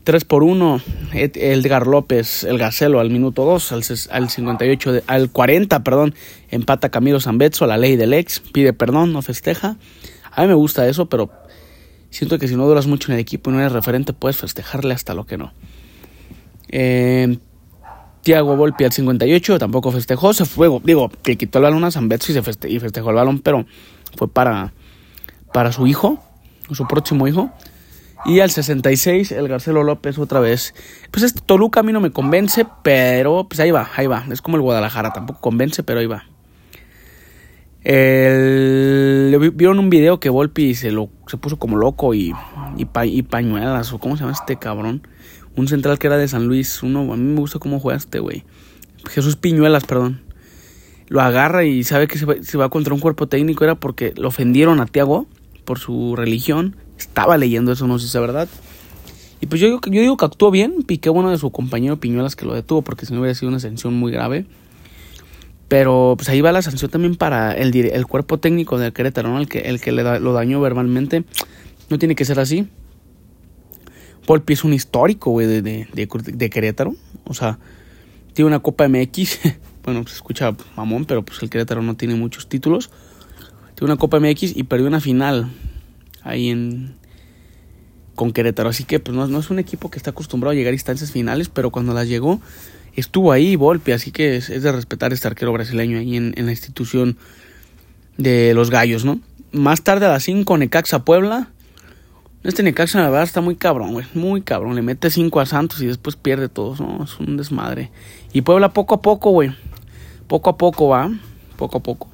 3 0.04 0.24
por 0.24 0.42
1. 0.42 0.80
Edgar 1.12 1.86
López, 1.86 2.42
el 2.44 2.58
Gacelo 2.58 2.98
al 2.98 3.10
minuto 3.10 3.44
2. 3.44 3.72
Al, 3.72 3.82
al 4.10 4.30
58, 4.30 5.02
al 5.06 5.30
40, 5.30 5.84
perdón. 5.84 6.14
Empata 6.50 6.88
Camilo 6.88 7.20
Zambetso 7.20 7.66
la 7.66 7.76
ley 7.76 7.96
del 7.96 8.14
ex. 8.14 8.40
Pide 8.40 8.72
perdón, 8.72 9.12
no 9.12 9.22
festeja. 9.22 9.76
A 10.32 10.42
mí 10.42 10.48
me 10.48 10.54
gusta 10.54 10.88
eso, 10.88 11.06
pero 11.06 11.30
siento 12.12 12.38
que 12.38 12.46
si 12.46 12.56
no 12.56 12.66
duras 12.66 12.86
mucho 12.86 13.10
en 13.10 13.14
el 13.14 13.20
equipo 13.20 13.50
y 13.50 13.54
no 13.54 13.60
eres 13.60 13.72
referente, 13.72 14.12
puedes 14.12 14.36
festejarle 14.36 14.94
hasta 14.94 15.14
lo 15.14 15.24
que 15.24 15.38
no. 15.38 15.52
Eh, 16.68 17.38
Tiago 18.22 18.56
Volpi 18.56 18.84
al 18.84 18.92
58 18.92 19.58
tampoco 19.58 19.90
festejó, 19.90 20.32
se 20.32 20.44
fue, 20.44 20.68
digo, 20.84 21.10
que 21.22 21.36
quitó 21.36 21.58
el 21.58 21.64
balón 21.64 21.84
a 21.84 21.90
San 21.90 22.08
y, 22.12 22.18
se 22.18 22.42
festejó 22.42 23.10
el 23.10 23.16
balón, 23.16 23.40
pero 23.40 23.66
fue 24.16 24.28
para, 24.28 24.72
para 25.52 25.72
su 25.72 25.86
hijo, 25.86 26.22
su 26.70 26.86
próximo 26.86 27.26
hijo. 27.26 27.50
Y 28.24 28.38
al 28.38 28.50
66, 28.50 29.32
el 29.32 29.48
Garcelo 29.48 29.82
López 29.82 30.16
otra 30.18 30.38
vez. 30.38 30.74
Pues 31.10 31.24
este 31.24 31.40
Toluca 31.40 31.80
a 31.80 31.82
mí 31.82 31.92
no 31.92 32.00
me 32.00 32.12
convence, 32.12 32.64
pero 32.84 33.48
pues 33.48 33.58
ahí 33.58 33.72
va, 33.72 33.90
ahí 33.96 34.06
va. 34.06 34.24
Es 34.30 34.40
como 34.40 34.56
el 34.56 34.62
Guadalajara, 34.62 35.12
tampoco 35.12 35.40
convence, 35.40 35.82
pero 35.82 35.98
ahí 35.98 36.06
va. 36.06 36.26
El, 37.84 39.52
vieron 39.54 39.78
un 39.78 39.90
video 39.90 40.20
que 40.20 40.30
Volpi 40.30 40.74
se, 40.74 40.92
lo, 40.92 41.10
se 41.26 41.36
puso 41.36 41.58
como 41.58 41.76
loco 41.76 42.14
y, 42.14 42.32
y, 42.76 42.86
y 43.04 43.22
pañuelas, 43.22 43.92
o 43.92 43.98
cómo 43.98 44.16
se 44.16 44.22
llama 44.22 44.32
este 44.32 44.56
cabrón 44.56 45.02
un 45.56 45.68
central 45.68 45.98
que 45.98 46.06
era 46.06 46.16
de 46.16 46.28
San 46.28 46.46
Luis. 46.46 46.82
Uno, 46.82 47.12
a 47.12 47.16
mí 47.16 47.22
me 47.22 47.40
gusta 47.40 47.58
cómo 47.58 47.80
juega 47.80 47.98
este 47.98 48.18
güey. 48.18 48.44
Jesús 49.08 49.36
Piñuelas, 49.36 49.84
perdón. 49.84 50.22
Lo 51.08 51.20
agarra 51.20 51.64
y 51.64 51.84
sabe 51.84 52.08
que 52.08 52.18
se 52.18 52.58
va, 52.58 52.68
contra 52.70 52.94
un 52.94 53.00
cuerpo 53.00 53.28
técnico. 53.28 53.64
Era 53.64 53.74
porque 53.74 54.14
lo 54.16 54.28
ofendieron 54.28 54.80
a 54.80 54.86
Tiago 54.86 55.26
por 55.64 55.78
su 55.78 56.16
religión. 56.16 56.76
Estaba 56.98 57.36
leyendo 57.36 57.72
eso, 57.72 57.86
no 57.86 57.98
sé 57.98 58.08
si 58.08 58.16
es 58.16 58.20
verdad. 58.20 58.48
Y 59.40 59.46
pues 59.46 59.60
yo, 59.60 59.80
yo 59.86 60.00
digo 60.00 60.16
que 60.16 60.24
actuó 60.24 60.50
bien. 60.50 60.82
Piqué 60.86 61.10
bueno 61.10 61.30
de 61.30 61.38
su 61.38 61.50
compañero 61.50 61.98
Piñuelas 61.98 62.36
que 62.36 62.46
lo 62.46 62.54
detuvo 62.54 62.82
porque 62.82 63.06
si 63.06 63.12
no 63.12 63.20
hubiera 63.20 63.34
sido 63.34 63.50
una 63.50 63.60
sanción 63.60 63.94
muy 63.94 64.12
grave. 64.12 64.46
Pero 65.72 66.16
pues 66.18 66.28
ahí 66.28 66.42
va 66.42 66.52
la 66.52 66.60
sanción 66.60 66.90
también 66.90 67.16
para 67.16 67.54
el, 67.54 67.74
el 67.74 68.06
cuerpo 68.06 68.38
técnico 68.38 68.78
del 68.78 68.92
Querétaro, 68.92 69.30
¿no? 69.30 69.38
El 69.38 69.48
que, 69.48 69.60
el 69.60 69.80
que 69.80 69.90
le 69.90 70.20
lo 70.20 70.34
dañó 70.34 70.60
verbalmente. 70.60 71.24
No 71.88 71.98
tiene 71.98 72.14
que 72.14 72.26
ser 72.26 72.38
así. 72.40 72.68
Volpi 74.26 74.52
es 74.52 74.64
un 74.64 74.74
histórico, 74.74 75.30
güey, 75.30 75.46
de, 75.46 75.62
de, 75.62 75.88
de, 75.94 76.50
Querétaro. 76.50 76.94
O 77.24 77.32
sea, 77.32 77.58
tiene 78.34 78.48
una 78.48 78.58
Copa 78.58 78.86
MX. 78.86 79.38
bueno, 79.82 80.06
se 80.06 80.16
escucha 80.16 80.54
mamón, 80.76 81.06
pero 81.06 81.24
pues 81.24 81.42
el 81.42 81.48
Querétaro 81.48 81.80
no 81.80 81.96
tiene 81.96 82.16
muchos 82.16 82.50
títulos. 82.50 82.90
Tiene 83.74 83.94
una 83.94 83.98
Copa 83.98 84.20
MX 84.20 84.54
y 84.54 84.64
perdió 84.64 84.86
una 84.86 85.00
final 85.00 85.50
ahí 86.22 86.50
en 86.50 86.96
con 88.14 88.34
Querétaro. 88.34 88.68
Así 88.68 88.84
que 88.84 89.00
pues 89.00 89.16
no, 89.16 89.26
no, 89.26 89.38
es 89.38 89.48
un 89.48 89.58
equipo 89.58 89.90
que 89.90 89.96
está 89.96 90.10
acostumbrado 90.10 90.50
a 90.50 90.54
llegar 90.54 90.72
a 90.72 90.74
instancias 90.74 91.12
finales, 91.12 91.48
pero 91.48 91.70
cuando 91.70 91.94
las 91.94 92.08
llegó, 92.08 92.42
estuvo 92.96 93.32
ahí 93.32 93.56
Volpi. 93.56 93.92
Así 93.92 94.10
que 94.10 94.36
es, 94.36 94.48
de 94.48 94.72
respetar 94.72 95.12
este 95.12 95.28
arquero 95.28 95.52
brasileño 95.52 95.98
ahí 95.98 96.16
en, 96.16 96.34
en, 96.36 96.46
la 96.46 96.52
institución 96.52 97.16
de 98.16 98.54
los 98.54 98.70
gallos, 98.70 99.04
¿no? 99.04 99.20
Más 99.52 99.82
tarde 99.82 100.06
a 100.06 100.10
las 100.10 100.24
5, 100.24 100.56
Necaxa 100.58 101.04
Puebla. 101.04 101.48
Este 102.44 102.62
Necaxa, 102.62 103.00
la 103.00 103.10
verdad, 103.10 103.22
está 103.22 103.40
muy 103.40 103.54
cabrón, 103.54 103.92
güey. 103.92 104.06
Muy 104.14 104.42
cabrón. 104.42 104.74
Le 104.74 104.82
mete 104.82 105.10
5 105.10 105.40
a 105.40 105.46
Santos 105.46 105.80
y 105.80 105.86
después 105.86 106.16
pierde 106.16 106.48
todos, 106.48 106.80
¿no? 106.80 107.04
Es 107.04 107.18
un 107.20 107.36
desmadre. 107.36 107.90
Y 108.32 108.42
Puebla 108.42 108.72
poco 108.72 108.96
a 108.96 109.02
poco, 109.02 109.30
güey. 109.30 109.54
Poco 110.26 110.50
a 110.50 110.56
poco 110.56 110.88
va. 110.88 111.10
Poco 111.56 111.78
a 111.78 111.82
poco. 111.82 112.08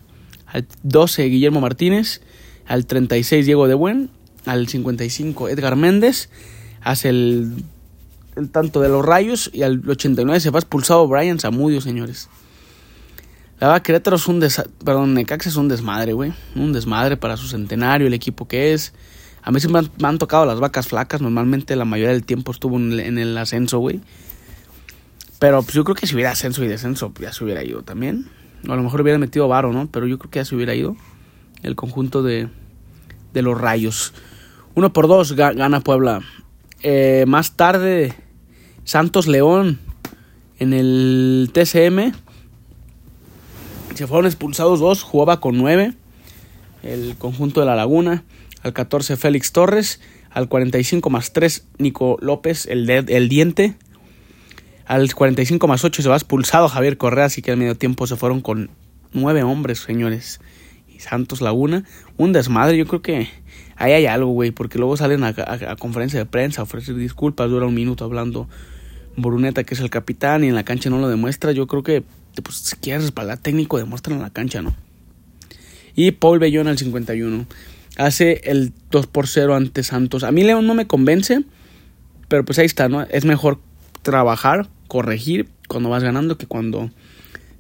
Al 0.46 0.66
12, 0.82 1.24
Guillermo 1.24 1.60
Martínez. 1.60 2.20
Al 2.66 2.84
36, 2.84 3.46
Diego 3.46 3.68
de 3.68 3.74
Buen. 3.74 4.10
Al 4.44 4.68
55, 4.68 5.48
Edgar 5.48 5.76
Méndez. 5.76 6.28
Hace 6.82 7.08
el, 7.08 7.64
el 8.38 8.50
tanto 8.50 8.80
de 8.80 8.88
los 8.88 9.04
rayos. 9.04 9.50
Y 9.52 9.62
al 9.62 9.82
89 9.86 10.40
se 10.40 10.50
va 10.50 10.58
expulsado 10.58 11.06
Brian 11.06 11.38
Zamudio, 11.38 11.80
señores. 11.80 12.28
La 13.60 13.68
verdad, 13.68 13.82
Querétaro 13.82 14.16
es 14.16 14.28
un 14.28 14.40
desmadre. 14.40 14.70
Perdón, 14.84 15.14
Necaxa 15.14 15.48
es 15.48 15.56
un 15.56 15.68
desmadre, 15.68 16.12
güey. 16.12 16.32
Un 16.54 16.72
desmadre 16.72 17.16
para 17.16 17.36
su 17.36 17.48
centenario, 17.48 18.06
el 18.06 18.14
equipo 18.14 18.46
que 18.46 18.72
es. 18.72 18.94
A 19.42 19.50
mí 19.50 19.60
siempre 19.60 19.82
me 19.98 20.08
han, 20.08 20.18
tocado 20.18 20.46
las 20.46 20.60
vacas 20.60 20.86
flacas. 20.88 21.20
Normalmente 21.20 21.74
la 21.74 21.84
mayoría 21.84 22.12
del 22.12 22.24
tiempo 22.24 22.52
estuvo 22.52 22.76
en 22.76 23.18
el, 23.18 23.36
ascenso, 23.36 23.78
güey. 23.78 24.00
Pero 25.38 25.62
pues 25.62 25.74
yo 25.74 25.84
creo 25.84 25.94
que 25.94 26.06
si 26.06 26.14
hubiera 26.14 26.30
ascenso 26.30 26.64
y 26.64 26.68
descenso, 26.68 27.12
ya 27.20 27.32
se 27.32 27.44
hubiera 27.44 27.64
ido 27.64 27.82
también. 27.82 28.28
O 28.68 28.72
a 28.72 28.76
lo 28.76 28.82
mejor 28.82 29.00
hubiera 29.00 29.18
metido 29.18 29.48
varo, 29.48 29.72
¿no? 29.72 29.88
Pero 29.90 30.06
yo 30.06 30.18
creo 30.18 30.30
que 30.30 30.38
ya 30.40 30.44
se 30.44 30.54
hubiera 30.54 30.74
ido. 30.74 30.96
El 31.62 31.74
conjunto 31.74 32.22
de, 32.22 32.48
de 33.32 33.42
los 33.42 33.60
rayos. 33.60 34.12
Uno 34.74 34.92
por 34.92 35.08
dos 35.08 35.32
gana 35.32 35.80
Puebla. 35.80 36.20
Eh, 36.82 37.24
más 37.26 37.56
tarde, 37.56 38.14
Santos 38.88 39.26
León 39.26 39.78
en 40.58 40.72
el 40.72 41.50
TCM. 41.52 42.14
Se 43.94 44.06
fueron 44.06 44.24
expulsados 44.24 44.80
dos, 44.80 45.02
jugaba 45.02 45.40
con 45.40 45.58
nueve. 45.58 45.92
El 46.82 47.14
conjunto 47.18 47.60
de 47.60 47.66
la 47.66 47.76
Laguna 47.76 48.24
al 48.62 48.72
14 48.72 49.18
Félix 49.18 49.52
Torres, 49.52 50.00
al 50.30 50.48
45 50.48 51.10
más 51.10 51.34
3 51.34 51.66
Nico 51.76 52.16
López, 52.22 52.64
el, 52.64 52.88
el 52.88 53.28
diente, 53.28 53.74
al 54.86 55.14
45 55.14 55.68
más 55.68 55.84
8 55.84 56.00
se 56.00 56.08
va 56.08 56.16
expulsado 56.16 56.66
Javier 56.68 56.96
Correa, 56.96 57.26
así 57.26 57.42
que 57.42 57.50
al 57.50 57.58
medio 57.58 57.76
tiempo 57.76 58.06
se 58.06 58.16
fueron 58.16 58.40
con 58.40 58.70
nueve 59.12 59.42
hombres, 59.42 59.80
señores. 59.80 60.40
Y 60.88 61.00
Santos 61.00 61.42
Laguna, 61.42 61.84
un 62.16 62.32
desmadre, 62.32 62.78
yo 62.78 62.86
creo 62.86 63.02
que 63.02 63.28
ahí 63.76 63.92
hay 63.92 64.06
algo, 64.06 64.30
güey, 64.30 64.50
porque 64.50 64.78
luego 64.78 64.96
salen 64.96 65.24
a, 65.24 65.34
conferencia 65.76 66.18
de 66.18 66.24
prensa 66.24 66.62
a 66.62 66.64
ofrecer 66.64 66.94
disculpas, 66.94 67.50
dura 67.50 67.66
un 67.66 67.74
minuto 67.74 68.06
hablando 68.06 68.48
Bruneta, 69.22 69.64
que 69.64 69.74
es 69.74 69.80
el 69.80 69.90
capitán, 69.90 70.44
y 70.44 70.48
en 70.48 70.54
la 70.54 70.64
cancha 70.64 70.90
no 70.90 70.98
lo 70.98 71.08
demuestra. 71.08 71.52
Yo 71.52 71.66
creo 71.66 71.82
que, 71.82 72.02
pues, 72.42 72.56
si 72.56 72.76
quieres 72.76 73.02
respaldar 73.02 73.38
técnico, 73.38 73.78
demuestra 73.78 74.14
en 74.14 74.22
la 74.22 74.30
cancha, 74.30 74.62
¿no? 74.62 74.74
Y 75.94 76.12
Paul 76.12 76.38
Bellón 76.38 76.68
al 76.68 76.78
51 76.78 77.46
hace 77.96 78.40
el 78.44 78.72
2 78.90 79.06
por 79.08 79.26
0 79.26 79.54
ante 79.54 79.82
Santos. 79.82 80.22
A 80.22 80.30
mí 80.30 80.44
León 80.44 80.66
no 80.66 80.74
me 80.74 80.86
convence, 80.86 81.42
pero 82.28 82.44
pues 82.44 82.58
ahí 82.58 82.66
está, 82.66 82.88
¿no? 82.88 83.02
Es 83.02 83.24
mejor 83.24 83.58
trabajar, 84.02 84.68
corregir 84.86 85.48
cuando 85.66 85.90
vas 85.90 86.02
ganando 86.02 86.38
que 86.38 86.46
cuando 86.46 86.90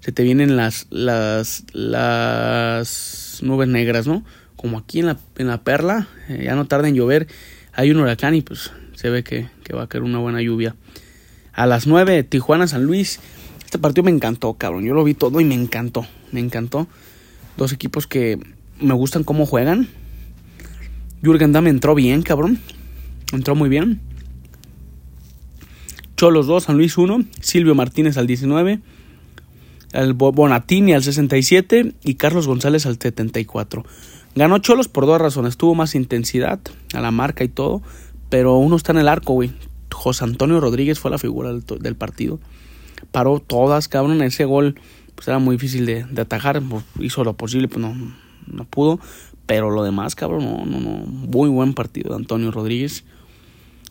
se 0.00 0.12
te 0.12 0.22
vienen 0.22 0.56
las, 0.56 0.86
las, 0.90 1.64
las 1.72 3.40
nubes 3.42 3.68
negras, 3.68 4.06
¿no? 4.06 4.24
Como 4.56 4.78
aquí 4.78 5.00
en 5.00 5.06
la, 5.06 5.18
en 5.36 5.48
la 5.48 5.62
perla, 5.62 6.08
eh, 6.28 6.42
ya 6.44 6.54
no 6.54 6.66
tarda 6.66 6.88
en 6.88 6.94
llover, 6.94 7.26
hay 7.72 7.90
un 7.90 7.98
huracán 7.98 8.34
y 8.34 8.42
pues 8.42 8.70
se 8.94 9.10
ve 9.10 9.24
que, 9.24 9.48
que 9.64 9.74
va 9.74 9.84
a 9.84 9.88
caer 9.88 10.04
una 10.04 10.18
buena 10.18 10.40
lluvia. 10.40 10.76
A 11.58 11.66
las 11.66 11.88
9, 11.88 12.22
Tijuana, 12.22 12.68
San 12.68 12.84
Luis. 12.84 13.18
Este 13.64 13.80
partido 13.80 14.04
me 14.04 14.12
encantó, 14.12 14.54
cabrón. 14.54 14.84
Yo 14.84 14.94
lo 14.94 15.02
vi 15.02 15.14
todo 15.14 15.40
y 15.40 15.44
me 15.44 15.56
encantó. 15.56 16.06
Me 16.30 16.38
encantó. 16.38 16.86
Dos 17.56 17.72
equipos 17.72 18.06
que 18.06 18.38
me 18.80 18.94
gustan 18.94 19.24
cómo 19.24 19.44
juegan. 19.44 19.88
Jürgen 21.20 21.50
Damm 21.50 21.66
entró 21.66 21.96
bien, 21.96 22.22
cabrón. 22.22 22.60
Entró 23.32 23.56
muy 23.56 23.68
bien. 23.68 24.00
Cholos 26.16 26.46
2, 26.46 26.62
San 26.62 26.76
Luis 26.76 26.96
1, 26.96 27.24
Silvio 27.40 27.74
Martínez 27.74 28.18
al 28.18 28.28
19, 28.28 28.78
el 29.94 30.12
Bonatini 30.12 30.92
al 30.92 31.02
67 31.02 31.92
y 32.04 32.14
Carlos 32.14 32.46
González 32.46 32.86
al 32.86 33.00
74. 33.00 33.84
Ganó 34.36 34.58
Cholos 34.58 34.86
por 34.86 35.06
dos 35.06 35.20
razones. 35.20 35.56
Tuvo 35.56 35.74
más 35.74 35.96
intensidad 35.96 36.60
a 36.94 37.00
la 37.00 37.10
marca 37.10 37.42
y 37.42 37.48
todo, 37.48 37.82
pero 38.28 38.58
uno 38.58 38.76
está 38.76 38.92
en 38.92 38.98
el 38.98 39.08
arco, 39.08 39.32
güey. 39.32 39.50
José 39.92 40.24
Antonio 40.24 40.60
Rodríguez 40.60 40.98
fue 40.98 41.10
la 41.10 41.18
figura 41.18 41.52
del, 41.52 41.96
partido. 41.96 42.38
Paró 43.10 43.40
todas, 43.40 43.88
cabrón. 43.88 44.22
Ese 44.22 44.44
gol 44.44 44.80
pues 45.14 45.28
era 45.28 45.38
muy 45.38 45.56
difícil 45.56 45.86
de, 45.86 46.04
de 46.04 46.22
atajar. 46.22 46.62
Hizo 47.00 47.24
lo 47.24 47.34
posible, 47.34 47.68
pues 47.68 47.80
no, 47.80 47.94
no 48.46 48.64
pudo. 48.64 49.00
Pero 49.46 49.70
lo 49.70 49.82
demás, 49.82 50.14
cabrón, 50.14 50.44
no, 50.44 50.66
no, 50.66 50.80
no. 50.80 50.90
Muy 51.06 51.48
buen 51.48 51.74
partido 51.74 52.10
de 52.10 52.16
Antonio 52.16 52.50
Rodríguez. 52.50 53.04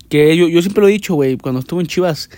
Que 0.10 0.38
yo, 0.38 0.48
yo 0.48 0.62
siempre 0.62 0.82
lo 0.82 0.88
he 0.88 0.92
dicho, 0.92 1.16
güey, 1.16 1.38
cuando 1.38 1.60
estuvo 1.60 1.82
en 1.82 1.88
Chivas, 1.88 2.30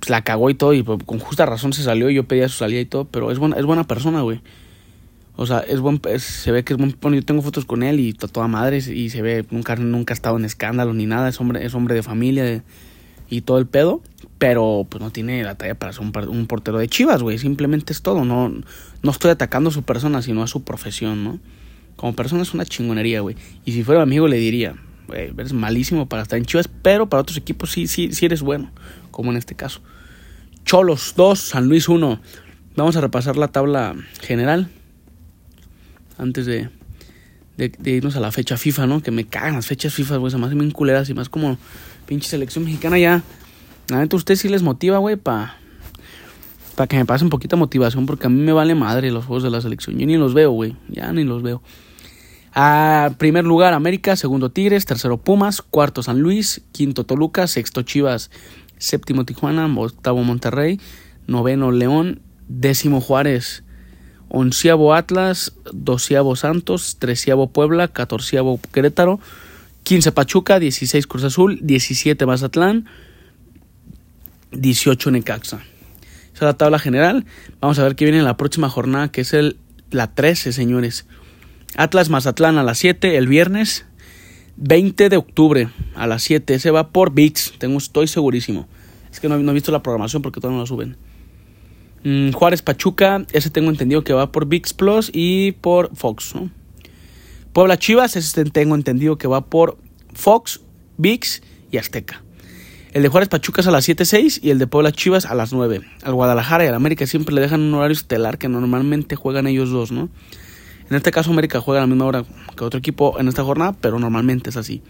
pues 0.00 0.10
la 0.10 0.22
cagó 0.22 0.50
y 0.50 0.54
todo, 0.54 0.72
y 0.72 0.82
pues, 0.82 0.98
con 1.04 1.18
justa 1.18 1.46
razón 1.46 1.72
se 1.72 1.82
salió, 1.82 2.10
y 2.10 2.14
yo 2.14 2.24
pedía 2.24 2.48
su 2.48 2.56
salida 2.56 2.80
y 2.80 2.86
todo, 2.86 3.04
pero 3.04 3.30
es 3.30 3.38
buena, 3.38 3.56
es 3.56 3.64
buena 3.64 3.84
persona, 3.84 4.22
güey. 4.22 4.40
O 5.36 5.46
sea, 5.46 5.60
es 5.60 5.80
buen, 5.80 6.00
se 6.18 6.52
ve 6.52 6.64
que 6.64 6.74
es 6.74 6.78
buen, 6.78 6.96
bueno, 7.00 7.16
yo 7.16 7.24
tengo 7.24 7.42
fotos 7.42 7.64
con 7.64 7.82
él 7.82 8.00
y 8.00 8.12
toda 8.12 8.48
madre, 8.48 8.78
y 8.78 9.10
se 9.10 9.22
ve, 9.22 9.44
nunca, 9.50 9.76
nunca 9.76 10.12
ha 10.12 10.16
estado 10.16 10.36
en 10.36 10.44
escándalo 10.44 10.92
ni 10.94 11.06
nada, 11.06 11.28
es 11.28 11.40
hombre, 11.40 11.64
es 11.64 11.74
hombre 11.74 11.94
de 11.94 12.02
familia 12.02 12.62
y 13.28 13.42
todo 13.42 13.58
el 13.58 13.66
pedo, 13.66 14.02
pero 14.38 14.86
pues 14.88 15.02
no 15.02 15.10
tiene 15.10 15.42
la 15.42 15.54
talla 15.54 15.74
para 15.74 15.92
ser 15.92 16.02
un, 16.02 16.46
portero 16.46 16.78
de 16.78 16.88
Chivas, 16.88 17.22
güey, 17.22 17.38
simplemente 17.38 17.92
es 17.92 18.02
todo, 18.02 18.24
no, 18.24 18.52
no 19.02 19.10
estoy 19.10 19.30
atacando 19.30 19.70
a 19.70 19.72
su 19.72 19.82
persona, 19.82 20.22
sino 20.22 20.42
a 20.42 20.46
su 20.46 20.64
profesión, 20.64 21.24
¿no? 21.24 21.38
Como 21.96 22.14
persona 22.14 22.42
es 22.42 22.52
una 22.54 22.64
chingonería, 22.64 23.20
güey. 23.20 23.36
Y 23.64 23.72
si 23.72 23.84
fuera 23.84 24.02
amigo 24.02 24.28
le 24.28 24.36
diría, 24.36 24.74
güey, 25.06 25.32
eres 25.36 25.52
malísimo 25.52 26.08
para 26.08 26.22
estar 26.22 26.38
en 26.38 26.44
Chivas, 26.44 26.68
pero 26.68 27.08
para 27.08 27.22
otros 27.22 27.36
equipos 27.38 27.70
sí, 27.70 27.86
sí, 27.86 28.12
sí 28.12 28.26
eres 28.26 28.42
bueno, 28.42 28.70
como 29.10 29.30
en 29.30 29.36
este 29.36 29.54
caso. 29.54 29.80
Cholos 30.64 31.14
2, 31.16 31.38
San 31.38 31.68
Luis 31.68 31.88
1. 31.88 32.20
Vamos 32.76 32.96
a 32.96 33.00
repasar 33.00 33.36
la 33.36 33.48
tabla 33.48 33.94
general 34.20 34.68
antes 36.18 36.46
de, 36.46 36.70
de, 37.56 37.90
irnos 37.90 38.16
a 38.16 38.20
la 38.20 38.32
fecha 38.32 38.56
FIFA, 38.56 38.86
¿no? 38.86 39.02
Que 39.02 39.10
me 39.10 39.26
cagan 39.26 39.54
las 39.54 39.66
fechas 39.66 39.94
FIFA, 39.94 40.16
güey, 40.16 40.30
se 40.30 40.38
me 40.38 40.46
hacen 40.46 40.58
bien 40.58 40.70
culeras 40.70 41.08
y 41.08 41.14
más 41.14 41.28
como 41.28 41.58
pinche 42.06 42.28
selección 42.28 42.64
mexicana 42.64 42.98
ya. 42.98 43.22
La 43.88 43.98
neta, 43.98 44.16
usted 44.16 44.36
sí 44.36 44.48
les 44.48 44.62
motiva, 44.62 44.98
güey, 44.98 45.16
para 45.16 45.58
para 46.74 46.88
que 46.88 46.96
me 46.96 47.04
pase 47.04 47.24
un 47.24 47.30
poquito 47.30 47.56
motivación, 47.56 48.06
porque 48.06 48.26
a 48.26 48.30
mí 48.30 48.40
me 48.40 48.52
vale 48.52 48.74
madre 48.74 49.10
los 49.10 49.24
juegos 49.24 49.42
de 49.42 49.50
la 49.50 49.60
selección. 49.60 49.98
Yo 49.98 50.06
ni 50.06 50.16
los 50.16 50.34
veo, 50.34 50.50
güey, 50.50 50.76
ya 50.88 51.12
ni 51.12 51.24
los 51.24 51.42
veo. 51.42 51.62
A 52.52 53.12
primer 53.18 53.44
lugar 53.44 53.74
América, 53.74 54.16
segundo 54.16 54.50
Tigres, 54.50 54.86
tercero 54.86 55.16
Pumas, 55.18 55.62
cuarto 55.62 56.02
San 56.02 56.20
Luis, 56.20 56.62
quinto 56.72 57.04
Toluca, 57.04 57.46
sexto 57.46 57.82
Chivas, 57.82 58.30
séptimo 58.78 59.24
Tijuana, 59.24 59.66
octavo 59.66 60.22
Monterrey, 60.22 60.80
noveno 61.26 61.72
León, 61.72 62.20
décimo 62.48 63.00
Juárez, 63.00 63.64
onceavo 64.28 64.94
Atlas, 64.94 65.52
doceavo 65.72 66.36
Santos, 66.36 66.96
treceavo 66.98 67.50
Puebla, 67.50 67.88
catorceavo 67.88 68.60
Querétaro, 68.72 69.18
quince 69.84 70.10
Pachuca, 70.12 70.58
dieciséis 70.58 71.06
Cruz 71.06 71.24
Azul, 71.24 71.60
diecisiete 71.62 72.26
Mazatlán, 72.26 72.86
dieciocho 74.50 75.10
Necaxa. 75.10 75.62
Esa 76.34 76.34
es 76.34 76.42
la 76.42 76.56
tabla 76.56 76.78
general. 76.78 77.26
Vamos 77.60 77.78
a 77.78 77.84
ver 77.84 77.94
qué 77.94 78.04
viene 78.04 78.18
en 78.18 78.24
la 78.24 78.36
próxima 78.36 78.68
jornada, 78.68 79.12
que 79.12 79.20
es 79.20 79.34
el, 79.34 79.58
la 79.90 80.12
13, 80.12 80.52
señores. 80.52 81.06
Atlas 81.76 82.08
Mazatlán 82.08 82.58
a 82.58 82.62
las 82.62 82.78
7 82.78 83.16
el 83.16 83.28
viernes 83.28 83.86
20 84.56 85.08
de 85.08 85.16
octubre 85.16 85.68
a 85.94 86.06
las 86.06 86.22
7. 86.22 86.54
Ese 86.54 86.70
va 86.70 86.88
por 86.88 87.12
VIX, 87.12 87.54
tengo, 87.58 87.78
estoy 87.78 88.08
segurísimo. 88.08 88.66
Es 89.12 89.20
que 89.20 89.28
no, 89.28 89.36
he 89.36 89.54
visto 89.54 89.70
la 89.70 89.82
programación 89.82 90.22
porque 90.22 90.40
todavía 90.40 90.56
no 90.56 90.62
la 90.62 90.66
suben. 90.66 90.96
Mm, 92.02 92.32
Juárez 92.32 92.62
Pachuca, 92.62 93.24
ese 93.32 93.50
tengo 93.50 93.70
entendido 93.70 94.02
que 94.02 94.12
va 94.12 94.32
por 94.32 94.46
VIX 94.46 94.74
Plus 94.74 95.10
y 95.12 95.52
por 95.52 95.94
Fox. 95.94 96.34
Puebla 97.54 97.78
Chivas, 97.78 98.34
tengo 98.52 98.74
entendido 98.74 99.16
que 99.16 99.28
va 99.28 99.46
por 99.46 99.78
Fox, 100.12 100.60
VIX 100.96 101.40
y 101.70 101.76
Azteca. 101.78 102.20
El 102.92 103.04
de 103.04 103.08
Juárez 103.08 103.28
Pachuca 103.28 103.60
es 103.60 103.68
a 103.68 103.70
las 103.70 103.88
7.06 103.88 104.40
y 104.42 104.50
el 104.50 104.58
de 104.58 104.66
Puebla 104.66 104.90
Chivas 104.90 105.24
a 105.24 105.36
las 105.36 105.52
9. 105.52 105.82
Al 106.02 106.14
Guadalajara 106.14 106.64
y 106.64 106.66
al 106.66 106.74
América 106.74 107.06
siempre 107.06 107.32
le 107.32 107.40
dejan 107.40 107.60
un 107.60 107.74
horario 107.74 107.94
estelar 107.94 108.38
que 108.38 108.48
normalmente 108.48 109.14
juegan 109.14 109.46
ellos 109.46 109.70
dos, 109.70 109.92
¿no? 109.92 110.08
En 110.90 110.96
este 110.96 111.12
caso 111.12 111.30
América 111.30 111.60
juega 111.60 111.80
a 111.80 111.84
la 111.84 111.86
misma 111.86 112.06
hora 112.06 112.24
que 112.56 112.64
otro 112.64 112.80
equipo 112.80 113.20
en 113.20 113.28
esta 113.28 113.44
jornada, 113.44 113.76
pero 113.80 114.00
normalmente 114.00 114.50
es 114.50 114.56
así. 114.56 114.82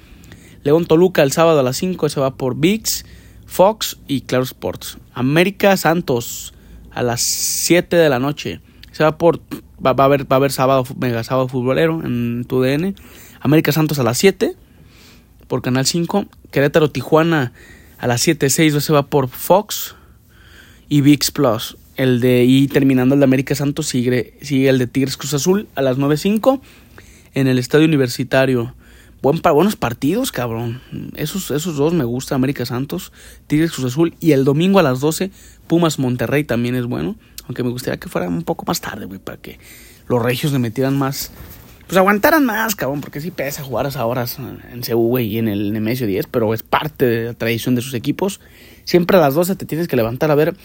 León 0.63 0.87
Toluca 0.87 1.23
el 1.23 1.33
sábado 1.33 1.61
a 1.61 1.63
las 1.63 1.77
5, 1.77 2.09
se 2.09 2.19
va 2.19 2.37
por 2.37 2.57
VIX, 2.57 3.05
Fox 3.45 3.99
y 4.09 4.23
Claro 4.23 4.45
Sports. 4.45 4.97
América 5.13 5.77
Santos 5.77 6.55
a 6.93 7.03
las 7.03 7.21
7 7.21 7.95
de 7.95 8.09
la 8.09 8.21
noche. 8.21 8.63
Se 8.91 9.05
va 9.05 9.19
por 9.19 9.43
va, 9.93 9.95
a 9.97 10.07
haber 10.07 10.31
va 10.31 10.37
a 10.37 10.39
haber 10.39 10.53
sábado 10.53 10.85
mega 10.99 11.23
sábado 11.25 11.49
futbolero 11.49 12.03
en 12.05 12.45
tu 12.45 12.61
DN. 12.61 12.95
América 13.41 13.73
Santos 13.73 13.99
a 13.99 14.03
las 14.03 14.19
7 14.19 14.55
por 15.47 15.63
Canal 15.63 15.87
5. 15.87 16.27
Querétaro 16.51 16.91
Tijuana 16.91 17.53
a 17.99 18.07
las 18.07 18.27
7.06 18.27 18.81
se 18.81 18.93
va 18.93 19.07
por 19.07 19.29
Fox 19.29 19.95
y 20.89 21.01
VIX 21.01 21.31
Plus. 21.31 21.77
El 21.97 22.21
de 22.21 22.45
y 22.45 22.67
terminando 22.67 23.15
el 23.15 23.21
de 23.21 23.25
América 23.25 23.55
Santos 23.55 23.87
sigue, 23.87 24.37
sigue 24.43 24.69
el 24.69 24.79
de 24.79 24.87
Tigres 24.87 25.17
Cruz 25.17 25.35
Azul 25.35 25.69
a 25.75 25.83
las 25.83 25.97
9.05 25.97 26.61
en 27.35 27.47
el 27.47 27.59
estadio 27.59 27.87
universitario. 27.87 28.75
buen, 29.23 29.41
buenos 29.43 29.77
partidos, 29.77 30.33
cabrón. 30.33 30.81
Esos, 31.15 31.51
esos 31.51 31.77
dos 31.77 31.93
me 31.93 32.05
gusta, 32.05 32.35
América 32.35 32.67
Santos, 32.67 33.13
Tigres 33.47 33.73
Cruz 33.73 33.93
Azul. 33.93 34.15
Y 34.21 34.33
el 34.33 34.45
domingo 34.45 34.81
a 34.81 34.83
las 34.83 35.01
12, 35.01 35.31
Pumas 35.67 35.99
Monterrey 35.99 36.45
también 36.45 36.75
es 36.75 36.87
bueno. 36.87 37.17
Aunque 37.47 37.63
me 37.63 37.71
gustaría 37.71 37.99
que 37.99 38.09
fuera 38.09 38.29
un 38.29 38.43
poco 38.43 38.65
más 38.67 38.81
tarde, 38.81 39.05
güey, 39.05 39.21
para 39.21 39.39
que 39.39 39.59
los 40.09 40.23
regios 40.23 40.53
le 40.53 40.59
metieran 40.59 40.97
más. 40.99 41.31
Pues 41.87 41.99
aguantaran 41.99 42.47
más, 42.47 42.75
cabrón, 42.75 43.01
porque 43.01 43.21
sí 43.21 43.31
pesa 43.31 43.63
jugar 43.63 43.87
a 43.87 43.91
esas 43.91 44.03
horas 44.03 44.39
en 44.39 44.81
CU, 44.81 45.09
güey, 45.09 45.27
y 45.27 45.39
en 45.39 45.49
el 45.49 45.73
Nemesio 45.73 46.07
10, 46.07 46.27
pero 46.29 46.55
es 46.55 46.63
parte 46.63 47.05
de 47.05 47.25
la 47.27 47.35
tradición 47.35 47.75
de 47.75 47.83
sus 47.83 47.93
equipos. 47.93 48.41
Siempre 48.85 49.19
a 49.19 49.21
las 49.21 49.35
12 49.35 49.57
te 49.57 49.67
tienes 49.67 49.87
que 49.87 49.97
levantar 49.97 50.31
a 50.31 50.35
ver 50.35 50.57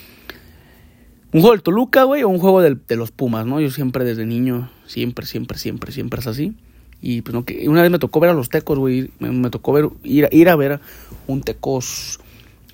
un 1.32 1.42
juego 1.42 1.52
del 1.52 1.62
Toluca, 1.62 2.04
güey, 2.04 2.24
o 2.24 2.30
un 2.30 2.40
juego 2.40 2.62
de 2.62 2.96
los 2.96 3.12
Pumas, 3.12 3.46
¿no? 3.46 3.60
Yo 3.60 3.70
siempre 3.70 4.06
desde 4.06 4.26
niño, 4.26 4.72
siempre, 4.88 5.26
siempre, 5.26 5.58
siempre, 5.58 5.92
siempre 5.92 6.22
es 6.22 6.28
así. 6.28 6.56
Y 7.02 7.22
pues 7.22 7.34
no, 7.34 7.46
que 7.46 7.70
una 7.70 7.82
vez 7.82 7.92
me 7.92 8.00
tocó 8.00 8.20
ver 8.20 8.32
a 8.32 8.34
los 8.34 8.50
Tecos, 8.50 8.78
güey, 8.78 9.12
me, 9.20 9.50
tocó 9.50 9.72
ver, 9.72 9.90
ir, 10.04 10.28
ir 10.32 10.50
a 10.50 10.56
ver 10.56 10.80
un 11.28 11.42
Tecos 11.42 12.19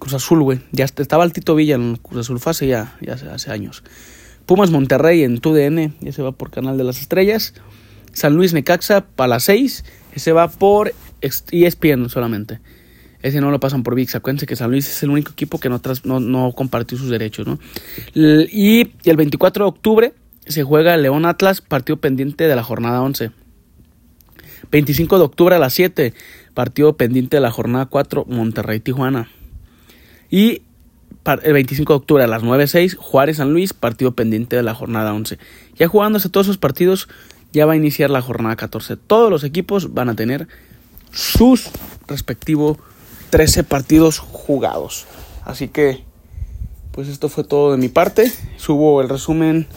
Cruz 0.05 0.13
Azul, 0.13 0.43
güey. 0.43 0.59
Ya 0.71 0.85
estaba 0.85 1.23
el 1.23 1.33
Tito 1.33 1.55
Villa 1.55 1.73
en 1.73 1.95
Cruz 1.95 2.19
Azul 2.19 2.39
fase 2.39 2.67
ya, 2.67 2.95
ya 3.01 3.13
hace, 3.13 3.49
años. 3.49 3.83
Pumas 4.45 4.69
Monterrey 4.69 5.23
en 5.23 5.39
TUDN, 5.39 5.95
ya 5.99 6.11
se 6.11 6.21
va 6.21 6.31
por 6.31 6.51
Canal 6.51 6.77
de 6.77 6.83
las 6.83 7.01
Estrellas. 7.01 7.55
San 8.13 8.35
Luis 8.35 8.53
Necaxa 8.53 9.01
para 9.01 9.29
las 9.29 9.45
6, 9.45 9.83
ese 10.13 10.31
va 10.31 10.47
por 10.47 10.93
ESPN 11.21 12.07
solamente. 12.09 12.59
Ese 13.23 13.41
no 13.41 13.49
lo 13.49 13.59
pasan 13.59 13.81
por 13.81 13.95
VIX. 13.95 14.13
Acuérdense 14.13 14.45
que 14.45 14.55
San 14.55 14.69
Luis 14.69 14.87
es 14.87 15.01
el 15.01 15.09
único 15.09 15.31
equipo 15.31 15.59
que 15.59 15.69
no, 15.69 15.81
no, 16.03 16.19
no 16.19 16.51
compartió 16.51 16.99
sus 16.99 17.09
derechos, 17.09 17.47
¿no? 17.47 17.57
Y 18.13 18.91
el 19.05 19.17
24 19.17 19.65
de 19.65 19.69
octubre 19.69 20.13
se 20.45 20.61
juega 20.61 20.97
León 20.97 21.25
Atlas, 21.25 21.61
partido 21.61 21.97
pendiente 21.97 22.47
de 22.47 22.55
la 22.55 22.63
jornada 22.63 23.01
11. 23.01 23.31
25 24.69 25.17
de 25.17 25.23
octubre 25.23 25.55
a 25.55 25.59
las 25.59 25.73
7, 25.73 26.13
partido 26.53 26.95
pendiente 26.95 27.37
de 27.37 27.41
la 27.41 27.49
jornada 27.49 27.87
4, 27.87 28.25
Monterrey-Tijuana. 28.29 29.29
Y 30.29 30.61
el 31.43 31.53
25 31.53 31.93
de 31.93 31.97
octubre 31.97 32.23
a 32.23 32.27
las 32.27 32.43
9.06, 32.43 32.95
Juárez-San 32.95 33.51
Luis, 33.51 33.73
partido 33.73 34.11
pendiente 34.11 34.55
de 34.55 34.63
la 34.63 34.75
jornada 34.75 35.13
11. 35.13 35.39
Ya 35.75 35.87
jugándose 35.87 36.29
todos 36.29 36.47
esos 36.47 36.57
partidos, 36.57 37.07
ya 37.51 37.65
va 37.65 37.73
a 37.73 37.77
iniciar 37.77 38.09
la 38.09 38.21
jornada 38.21 38.55
14. 38.55 38.97
Todos 38.97 39.29
los 39.29 39.43
equipos 39.43 39.93
van 39.93 40.09
a 40.09 40.15
tener 40.15 40.47
sus 41.11 41.69
respectivos 42.07 42.77
13 43.29 43.63
partidos 43.63 44.19
jugados. 44.19 45.05
Así 45.43 45.67
que, 45.67 46.03
pues 46.91 47.07
esto 47.07 47.29
fue 47.29 47.43
todo 47.43 47.71
de 47.71 47.77
mi 47.77 47.89
parte. 47.89 48.31
Subo 48.57 49.01
el 49.01 49.09
resumen 49.09 49.67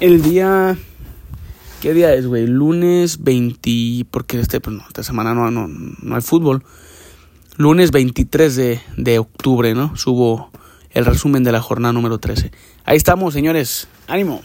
el 0.00 0.22
día 0.22 0.78
¿Qué 1.80 1.94
día 1.94 2.12
es, 2.12 2.26
güey? 2.26 2.46
Lunes 2.46 3.24
20. 3.24 4.06
Porque 4.10 4.38
este, 4.38 4.60
pues 4.60 4.76
no, 4.76 4.84
esta 4.86 5.02
semana 5.02 5.34
no, 5.34 5.50
no, 5.50 5.66
no 5.66 6.14
hay 6.14 6.20
fútbol. 6.20 6.62
Lunes 7.60 7.90
23 7.90 8.56
de, 8.56 8.80
de 8.96 9.18
octubre, 9.18 9.74
¿no? 9.74 9.94
Subo 9.94 10.50
el 10.92 11.04
resumen 11.04 11.44
de 11.44 11.52
la 11.52 11.60
jornada 11.60 11.92
número 11.92 12.16
13. 12.16 12.52
Ahí 12.86 12.96
estamos, 12.96 13.34
señores. 13.34 13.86
Ánimo. 14.06 14.40